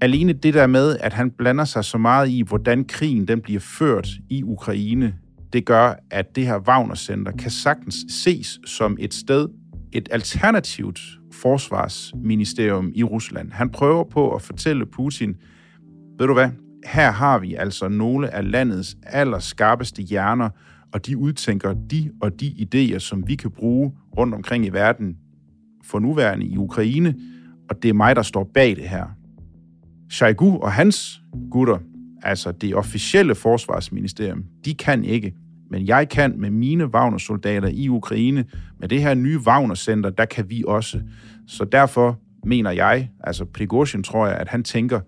Alene 0.01 0.33
det 0.33 0.53
der 0.53 0.67
med, 0.67 0.97
at 0.99 1.13
han 1.13 1.31
blander 1.31 1.65
sig 1.65 1.85
så 1.85 1.97
meget 1.97 2.29
i, 2.29 2.41
hvordan 2.41 2.85
krigen 2.85 3.27
den 3.27 3.41
bliver 3.41 3.59
ført 3.59 4.09
i 4.29 4.43
Ukraine, 4.43 5.15
det 5.53 5.65
gør, 5.65 5.93
at 6.11 6.35
det 6.35 6.45
her 6.45 6.59
Wagner-center 6.59 7.31
kan 7.31 7.51
sagtens 7.51 7.95
ses 8.09 8.59
som 8.65 8.97
et 8.99 9.13
sted, 9.13 9.47
et 9.91 10.09
alternativt 10.11 10.99
forsvarsministerium 11.33 12.91
i 12.95 13.03
Rusland. 13.03 13.51
Han 13.51 13.69
prøver 13.69 14.03
på 14.03 14.35
at 14.35 14.41
fortælle 14.41 14.85
Putin, 14.85 15.35
ved 16.19 16.27
du 16.27 16.33
hvad, 16.33 16.49
her 16.85 17.11
har 17.11 17.39
vi 17.39 17.55
altså 17.55 17.87
nogle 17.87 18.33
af 18.33 18.51
landets 18.51 18.97
allerskarpeste 19.03 20.01
hjerner, 20.01 20.49
og 20.93 21.05
de 21.05 21.17
udtænker 21.17 21.73
de 21.73 22.11
og 22.21 22.39
de 22.39 22.47
idéer, 22.47 22.99
som 22.99 23.27
vi 23.27 23.35
kan 23.35 23.51
bruge 23.51 23.93
rundt 24.17 24.33
omkring 24.33 24.65
i 24.65 24.69
verden 24.69 25.17
for 25.83 25.99
nuværende 25.99 26.45
i 26.45 26.57
Ukraine, 26.57 27.15
og 27.69 27.83
det 27.83 27.89
er 27.89 27.93
mig, 27.93 28.15
der 28.15 28.21
står 28.21 28.51
bag 28.53 28.75
det 28.75 28.89
her. 28.89 29.05
Shoigu 30.09 30.59
og 30.59 30.71
hans 30.71 31.21
gutter 31.51 31.77
altså 32.23 32.51
det 32.51 32.75
officielle 32.75 33.35
forsvarsministerium, 33.35 34.43
de 34.65 34.73
kan 34.73 35.03
ikke. 35.03 35.33
Men 35.71 35.87
jeg 35.87 36.09
kan 36.09 36.33
med 36.37 36.49
mine 36.49 36.85
Wagner-soldater 36.85 37.67
i 37.67 37.89
Ukraine, 37.89 38.45
med 38.79 38.87
det 38.87 39.01
her 39.01 39.13
nye 39.13 39.39
Wagner-center, 39.39 40.09
der 40.09 40.25
kan 40.25 40.49
vi 40.49 40.63
også. 40.67 41.01
Så 41.47 41.63
derfor 41.63 42.19
mener 42.45 42.71
jeg, 42.71 43.09
altså 43.23 43.45
Prigozhin 43.45 44.03
tror 44.03 44.27
jeg, 44.27 44.35
at 44.35 44.47
han 44.47 44.63
tænker, 44.63 44.99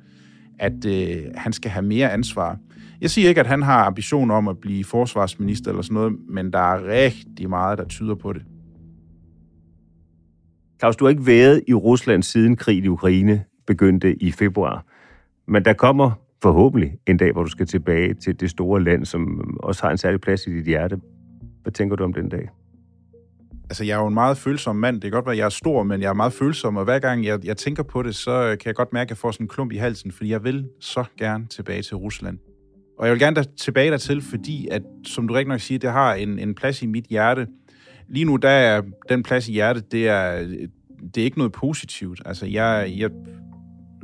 at 0.59 0.85
øh, 0.85 1.23
han 1.35 1.53
skal 1.53 1.71
have 1.71 1.85
mere 1.85 2.11
ansvar. 2.11 2.57
Jeg 3.01 3.09
siger 3.09 3.29
ikke, 3.29 3.41
at 3.41 3.47
han 3.47 3.61
har 3.61 3.85
ambition 3.85 4.31
om 4.31 4.47
at 4.47 4.57
blive 4.57 4.83
forsvarsminister 4.83 5.71
eller 5.71 5.81
sådan 5.81 5.95
noget, 5.95 6.13
men 6.29 6.53
der 6.53 6.59
er 6.59 6.87
rigtig 6.87 7.49
meget, 7.49 7.77
der 7.77 7.85
tyder 7.85 8.15
på 8.15 8.33
det. 8.33 8.41
Claus, 10.79 10.95
du 10.95 11.05
har 11.05 11.09
ikke 11.09 11.25
været 11.25 11.63
i 11.67 11.73
Rusland 11.73 12.23
siden 12.23 12.55
krigen 12.55 12.83
i 12.83 12.87
Ukraine 12.87 13.43
begyndte 13.67 14.23
i 14.23 14.31
februar. 14.31 14.85
Men 15.47 15.65
der 15.65 15.73
kommer 15.73 16.11
forhåbentlig 16.41 16.91
en 17.07 17.17
dag, 17.17 17.31
hvor 17.31 17.43
du 17.43 17.49
skal 17.49 17.65
tilbage 17.65 18.13
til 18.13 18.39
det 18.39 18.49
store 18.49 18.83
land, 18.83 19.05
som 19.05 19.55
også 19.63 19.83
har 19.83 19.91
en 19.91 19.97
særlig 19.97 20.21
plads 20.21 20.47
i 20.47 20.53
dit 20.53 20.65
hjerte. 20.65 20.99
Hvad 21.61 21.71
tænker 21.71 21.95
du 21.95 22.03
om 22.03 22.13
den 22.13 22.29
dag? 22.29 22.49
Altså, 23.69 23.83
jeg 23.83 23.93
er 23.93 24.01
jo 24.01 24.07
en 24.07 24.13
meget 24.13 24.37
følsom 24.37 24.75
mand. 24.75 24.95
Det 24.95 25.01
kan 25.03 25.11
godt 25.11 25.25
være, 25.25 25.33
at 25.33 25.37
jeg 25.37 25.45
er 25.45 25.49
stor, 25.49 25.83
men 25.83 26.01
jeg 26.01 26.09
er 26.09 26.13
meget 26.13 26.33
følsom, 26.33 26.77
og 26.77 26.83
hver 26.83 26.99
gang 26.99 27.25
jeg, 27.25 27.45
jeg 27.45 27.57
tænker 27.57 27.83
på 27.83 28.03
det, 28.03 28.15
så 28.15 28.31
øh, 28.31 28.49
kan 28.49 28.65
jeg 28.65 28.75
godt 28.75 28.93
mærke, 28.93 29.07
at 29.07 29.09
jeg 29.09 29.17
får 29.17 29.31
sådan 29.31 29.43
en 29.43 29.47
klump 29.47 29.71
i 29.71 29.77
halsen, 29.77 30.11
fordi 30.11 30.29
jeg 30.29 30.43
vil 30.43 30.69
så 30.79 31.03
gerne 31.17 31.45
tilbage 31.45 31.81
til 31.81 31.95
Rusland. 31.95 32.39
Og 32.97 33.05
jeg 33.05 33.13
vil 33.13 33.19
gerne 33.19 33.35
der, 33.35 33.43
tilbage 33.57 33.91
dertil, 33.91 34.21
fordi, 34.21 34.67
at, 34.71 34.81
som 35.07 35.27
du 35.27 35.33
rigtig 35.33 35.49
nok 35.49 35.59
siger, 35.59 35.79
det 35.79 35.91
har 35.91 36.13
en, 36.13 36.39
en 36.39 36.55
plads 36.55 36.81
i 36.81 36.85
mit 36.85 37.05
hjerte. 37.05 37.47
Lige 38.07 38.25
nu, 38.25 38.35
der 38.35 38.49
er 38.49 38.81
den 39.09 39.23
plads 39.23 39.49
i 39.49 39.51
hjertet, 39.51 39.91
det 39.91 40.07
er, 40.07 40.41
øh, 40.41 40.67
det 41.15 41.21
er 41.21 41.25
ikke 41.25 41.37
noget 41.37 41.51
positivt. 41.51 42.21
Altså, 42.25 42.45
jeg, 42.45 42.93
jeg, 42.97 43.09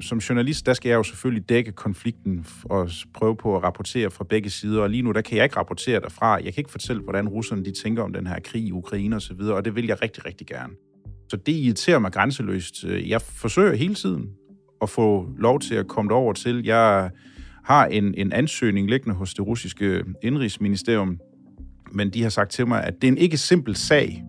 som 0.03 0.17
journalist, 0.17 0.65
der 0.65 0.73
skal 0.73 0.89
jeg 0.89 0.95
jo 0.95 1.03
selvfølgelig 1.03 1.49
dække 1.49 1.71
konflikten 1.71 2.45
og 2.63 2.89
prøve 3.13 3.35
på 3.35 3.55
at 3.55 3.63
rapportere 3.63 4.11
fra 4.11 4.23
begge 4.29 4.49
sider, 4.49 4.81
og 4.81 4.89
lige 4.89 5.01
nu, 5.01 5.11
der 5.11 5.21
kan 5.21 5.37
jeg 5.37 5.43
ikke 5.43 5.57
rapportere 5.57 5.99
derfra. 5.99 6.33
Jeg 6.33 6.43
kan 6.43 6.53
ikke 6.57 6.71
fortælle, 6.71 7.01
hvordan 7.01 7.27
russerne 7.29 7.65
de 7.65 7.71
tænker 7.71 8.03
om 8.03 8.13
den 8.13 8.27
her 8.27 8.39
krig 8.43 8.63
i 8.63 8.71
Ukraine 8.71 9.15
osv., 9.15 9.39
og, 9.41 9.53
og 9.53 9.65
det 9.65 9.75
vil 9.75 9.85
jeg 9.85 10.01
rigtig, 10.01 10.25
rigtig 10.25 10.47
gerne. 10.47 10.73
Så 11.29 11.37
det 11.37 11.51
irriterer 11.51 11.99
mig 11.99 12.11
grænseløst. 12.11 12.83
Jeg 12.83 13.21
forsøger 13.21 13.75
hele 13.75 13.95
tiden 13.95 14.29
at 14.81 14.89
få 14.89 15.29
lov 15.37 15.59
til 15.59 15.75
at 15.75 15.87
komme 15.87 16.13
over 16.13 16.33
til. 16.33 16.65
Jeg 16.65 17.11
har 17.63 17.85
en, 17.85 18.13
en 18.17 18.33
ansøgning 18.33 18.89
liggende 18.89 19.15
hos 19.15 19.33
det 19.33 19.47
russiske 19.47 20.03
indrigsministerium, 20.23 21.19
men 21.91 22.09
de 22.09 22.23
har 22.23 22.29
sagt 22.29 22.51
til 22.51 22.67
mig, 22.67 22.83
at 22.83 22.93
det 23.01 23.07
er 23.07 23.11
en 23.11 23.17
ikke 23.17 23.37
simpel 23.37 23.75
sag. 23.75 24.23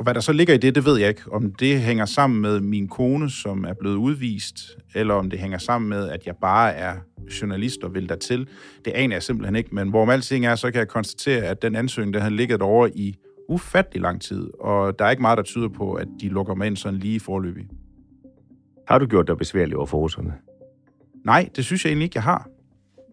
Og 0.00 0.04
hvad 0.04 0.14
der 0.14 0.20
så 0.20 0.32
ligger 0.32 0.54
i 0.54 0.58
det, 0.58 0.74
det 0.74 0.84
ved 0.84 0.98
jeg 0.98 1.08
ikke. 1.08 1.22
Om 1.32 1.52
det 1.52 1.80
hænger 1.80 2.04
sammen 2.04 2.40
med 2.40 2.60
min 2.60 2.88
kone, 2.88 3.30
som 3.30 3.64
er 3.64 3.74
blevet 3.80 3.96
udvist, 3.96 4.56
eller 4.94 5.14
om 5.14 5.30
det 5.30 5.38
hænger 5.38 5.58
sammen 5.58 5.88
med, 5.88 6.08
at 6.08 6.26
jeg 6.26 6.34
bare 6.40 6.74
er 6.74 6.96
journalist 7.42 7.84
og 7.84 7.94
vil 7.94 8.08
dertil. 8.08 8.48
Det 8.84 8.90
aner 8.90 9.14
jeg 9.14 9.22
simpelthen 9.22 9.56
ikke, 9.56 9.74
men 9.74 9.88
hvorom 9.88 10.10
alting 10.10 10.46
er, 10.46 10.54
så 10.54 10.70
kan 10.70 10.78
jeg 10.78 10.88
konstatere, 10.88 11.42
at 11.42 11.62
den 11.62 11.76
ansøgning, 11.76 12.14
der 12.14 12.20
har 12.20 12.30
ligget 12.30 12.62
over 12.62 12.88
i 12.94 13.14
ufattelig 13.48 14.02
lang 14.02 14.20
tid, 14.20 14.48
og 14.60 14.98
der 14.98 15.04
er 15.04 15.10
ikke 15.10 15.22
meget, 15.22 15.36
der 15.36 15.42
tyder 15.42 15.68
på, 15.68 15.92
at 15.92 16.08
de 16.20 16.28
lukker 16.28 16.54
mig 16.54 16.66
ind 16.66 16.76
sådan 16.76 16.98
lige 16.98 17.20
forløbig. 17.20 17.66
Har 18.88 18.98
du 18.98 19.06
gjort 19.06 19.26
dig 19.26 19.36
besværligt 19.36 19.76
over 19.76 19.86
for 19.86 19.98
russerne? 19.98 20.34
Nej, 21.24 21.48
det 21.56 21.64
synes 21.64 21.84
jeg 21.84 21.90
egentlig 21.90 22.04
ikke, 22.04 22.16
jeg 22.16 22.24
har. 22.24 22.48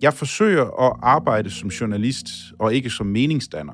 Jeg 0.01 0.13
forsøger 0.13 0.85
at 0.85 0.99
arbejde 1.01 1.49
som 1.49 1.69
journalist, 1.69 2.27
og 2.59 2.73
ikke 2.73 2.89
som 2.89 3.07
meningsdanner. 3.07 3.73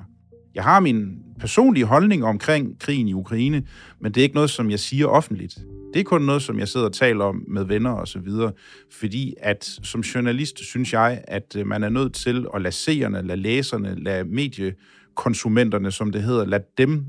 Jeg 0.55 0.63
har 0.63 0.79
min 0.79 1.19
personlige 1.39 1.85
holdning 1.85 2.25
omkring 2.25 2.79
krigen 2.79 3.07
i 3.07 3.13
Ukraine, 3.13 3.67
men 3.99 4.11
det 4.11 4.21
er 4.21 4.23
ikke 4.23 4.35
noget, 4.35 4.49
som 4.49 4.69
jeg 4.69 4.79
siger 4.79 5.07
offentligt. 5.07 5.57
Det 5.93 5.99
er 5.99 6.03
kun 6.03 6.21
noget, 6.21 6.41
som 6.41 6.59
jeg 6.59 6.67
sidder 6.67 6.85
og 6.85 6.93
taler 6.93 7.25
om 7.25 7.45
med 7.47 7.63
venner 7.63 7.91
og 7.91 8.07
så 8.07 8.19
videre, 8.19 8.51
fordi 8.91 9.33
at 9.37 9.65
som 9.83 10.01
journalist 10.01 10.59
synes 10.59 10.93
jeg, 10.93 11.23
at 11.27 11.55
øh, 11.57 11.67
man 11.67 11.83
er 11.83 11.89
nødt 11.89 12.13
til 12.13 12.45
at 12.55 12.61
lade 12.61 12.75
seerne, 12.75 13.21
lade 13.21 13.41
læserne, 13.41 14.03
lade 14.03 14.23
mediekonsumenterne, 14.23 15.91
som 15.91 16.11
det 16.11 16.23
hedder, 16.23 16.45
lade 16.45 16.63
dem 16.77 17.05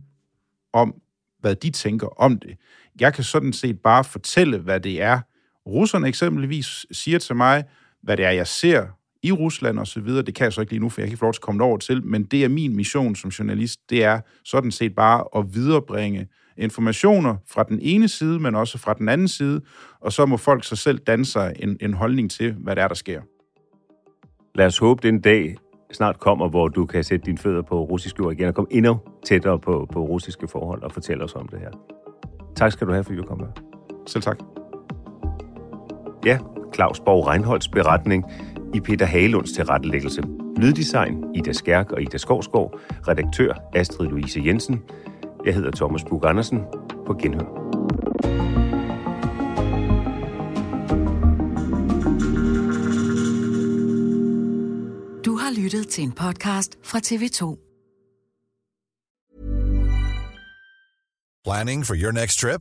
om, 0.72 0.94
hvad 1.40 1.54
de 1.54 1.70
tænker 1.70 2.22
om 2.22 2.38
det. 2.38 2.56
Jeg 3.00 3.14
kan 3.14 3.24
sådan 3.24 3.52
set 3.52 3.80
bare 3.80 4.04
fortælle, 4.04 4.58
hvad 4.58 4.80
det 4.80 5.02
er. 5.02 5.20
Russerne 5.66 6.08
eksempelvis 6.08 6.86
siger 6.90 7.18
til 7.18 7.36
mig, 7.36 7.64
hvad 8.02 8.16
det 8.16 8.24
er, 8.24 8.30
jeg 8.30 8.46
ser 8.46 8.86
i 9.24 9.32
Rusland 9.32 9.78
og 9.78 9.86
så 9.86 10.00
videre. 10.00 10.22
Det 10.22 10.34
kan 10.34 10.44
jeg 10.44 10.52
så 10.52 10.60
ikke 10.60 10.72
lige 10.72 10.80
nu, 10.80 10.88
for 10.88 11.00
jeg 11.00 11.08
kan 11.08 11.12
ikke 11.14 11.24
lov 11.24 11.32
til 11.32 11.38
at 11.38 11.42
komme 11.42 11.64
over 11.64 11.78
til, 11.78 12.06
men 12.06 12.24
det 12.24 12.44
er 12.44 12.48
min 12.48 12.76
mission 12.76 13.14
som 13.14 13.30
journalist, 13.30 13.80
det 13.90 14.04
er 14.04 14.20
sådan 14.44 14.70
set 14.70 14.94
bare 14.94 15.24
at 15.36 15.54
viderebringe 15.54 16.26
informationer 16.56 17.36
fra 17.48 17.62
den 17.62 17.78
ene 17.82 18.08
side, 18.08 18.40
men 18.40 18.54
også 18.54 18.78
fra 18.78 18.94
den 18.94 19.08
anden 19.08 19.28
side, 19.28 19.60
og 20.00 20.12
så 20.12 20.26
må 20.26 20.36
folk 20.36 20.64
sig 20.64 20.78
selv 20.78 20.98
danne 20.98 21.24
sig 21.24 21.52
en, 21.58 21.76
en 21.80 21.94
holdning 21.94 22.30
til, 22.30 22.52
hvad 22.52 22.76
der 22.76 22.82
er, 22.82 22.88
der 22.88 22.94
sker. 22.94 23.20
Lad 24.54 24.66
os 24.66 24.78
håbe, 24.78 25.08
den 25.08 25.20
dag 25.20 25.56
snart 25.92 26.18
kommer, 26.18 26.48
hvor 26.48 26.68
du 26.68 26.86
kan 26.86 27.04
sætte 27.04 27.26
dine 27.26 27.38
fødder 27.38 27.62
på 27.62 27.84
russisk 27.84 28.18
jord 28.18 28.32
igen 28.32 28.48
og 28.48 28.54
komme 28.54 28.68
endnu 28.70 28.98
tættere 29.26 29.58
på, 29.58 29.88
på 29.92 30.00
russiske 30.00 30.48
forhold 30.48 30.82
og 30.82 30.92
fortælle 30.92 31.24
os 31.24 31.34
om 31.34 31.48
det 31.48 31.58
her. 31.58 31.70
Tak 32.56 32.72
skal 32.72 32.86
du 32.86 32.92
have, 32.92 33.04
fordi 33.04 33.16
du 33.16 33.22
kom 33.22 33.38
med. 33.38 33.48
Selv 34.06 34.22
tak. 34.22 34.38
Ja, 36.26 36.38
Claus 36.74 37.00
Borg 37.00 37.26
Reinholds 37.26 37.68
beretning 37.68 38.24
i 38.74 38.80
Peter 38.80 39.06
Halunds 39.06 39.52
tilrettelæggelse. 39.52 40.22
Lyddesign 40.56 41.34
Ida 41.34 41.52
Skærk 41.52 41.92
og 41.92 42.02
Ida 42.02 42.18
Skovsgaard. 42.18 42.80
Redaktør 43.08 43.52
Astrid 43.74 44.08
Louise 44.08 44.40
Jensen. 44.46 44.82
Jeg 45.44 45.54
hedder 45.54 45.70
Thomas 45.70 46.04
Bug 46.04 46.26
Andersen. 46.26 46.60
På 47.06 47.14
genhør. 47.14 47.44
Du 55.24 55.36
har 55.36 55.62
lyttet 55.62 55.88
til 55.88 56.04
en 56.04 56.12
podcast 56.12 56.78
fra 56.82 56.98
TV2. 56.98 57.60
Planning 61.44 61.86
for 61.86 61.94
your 61.94 62.12
next 62.12 62.38
trip? 62.38 62.60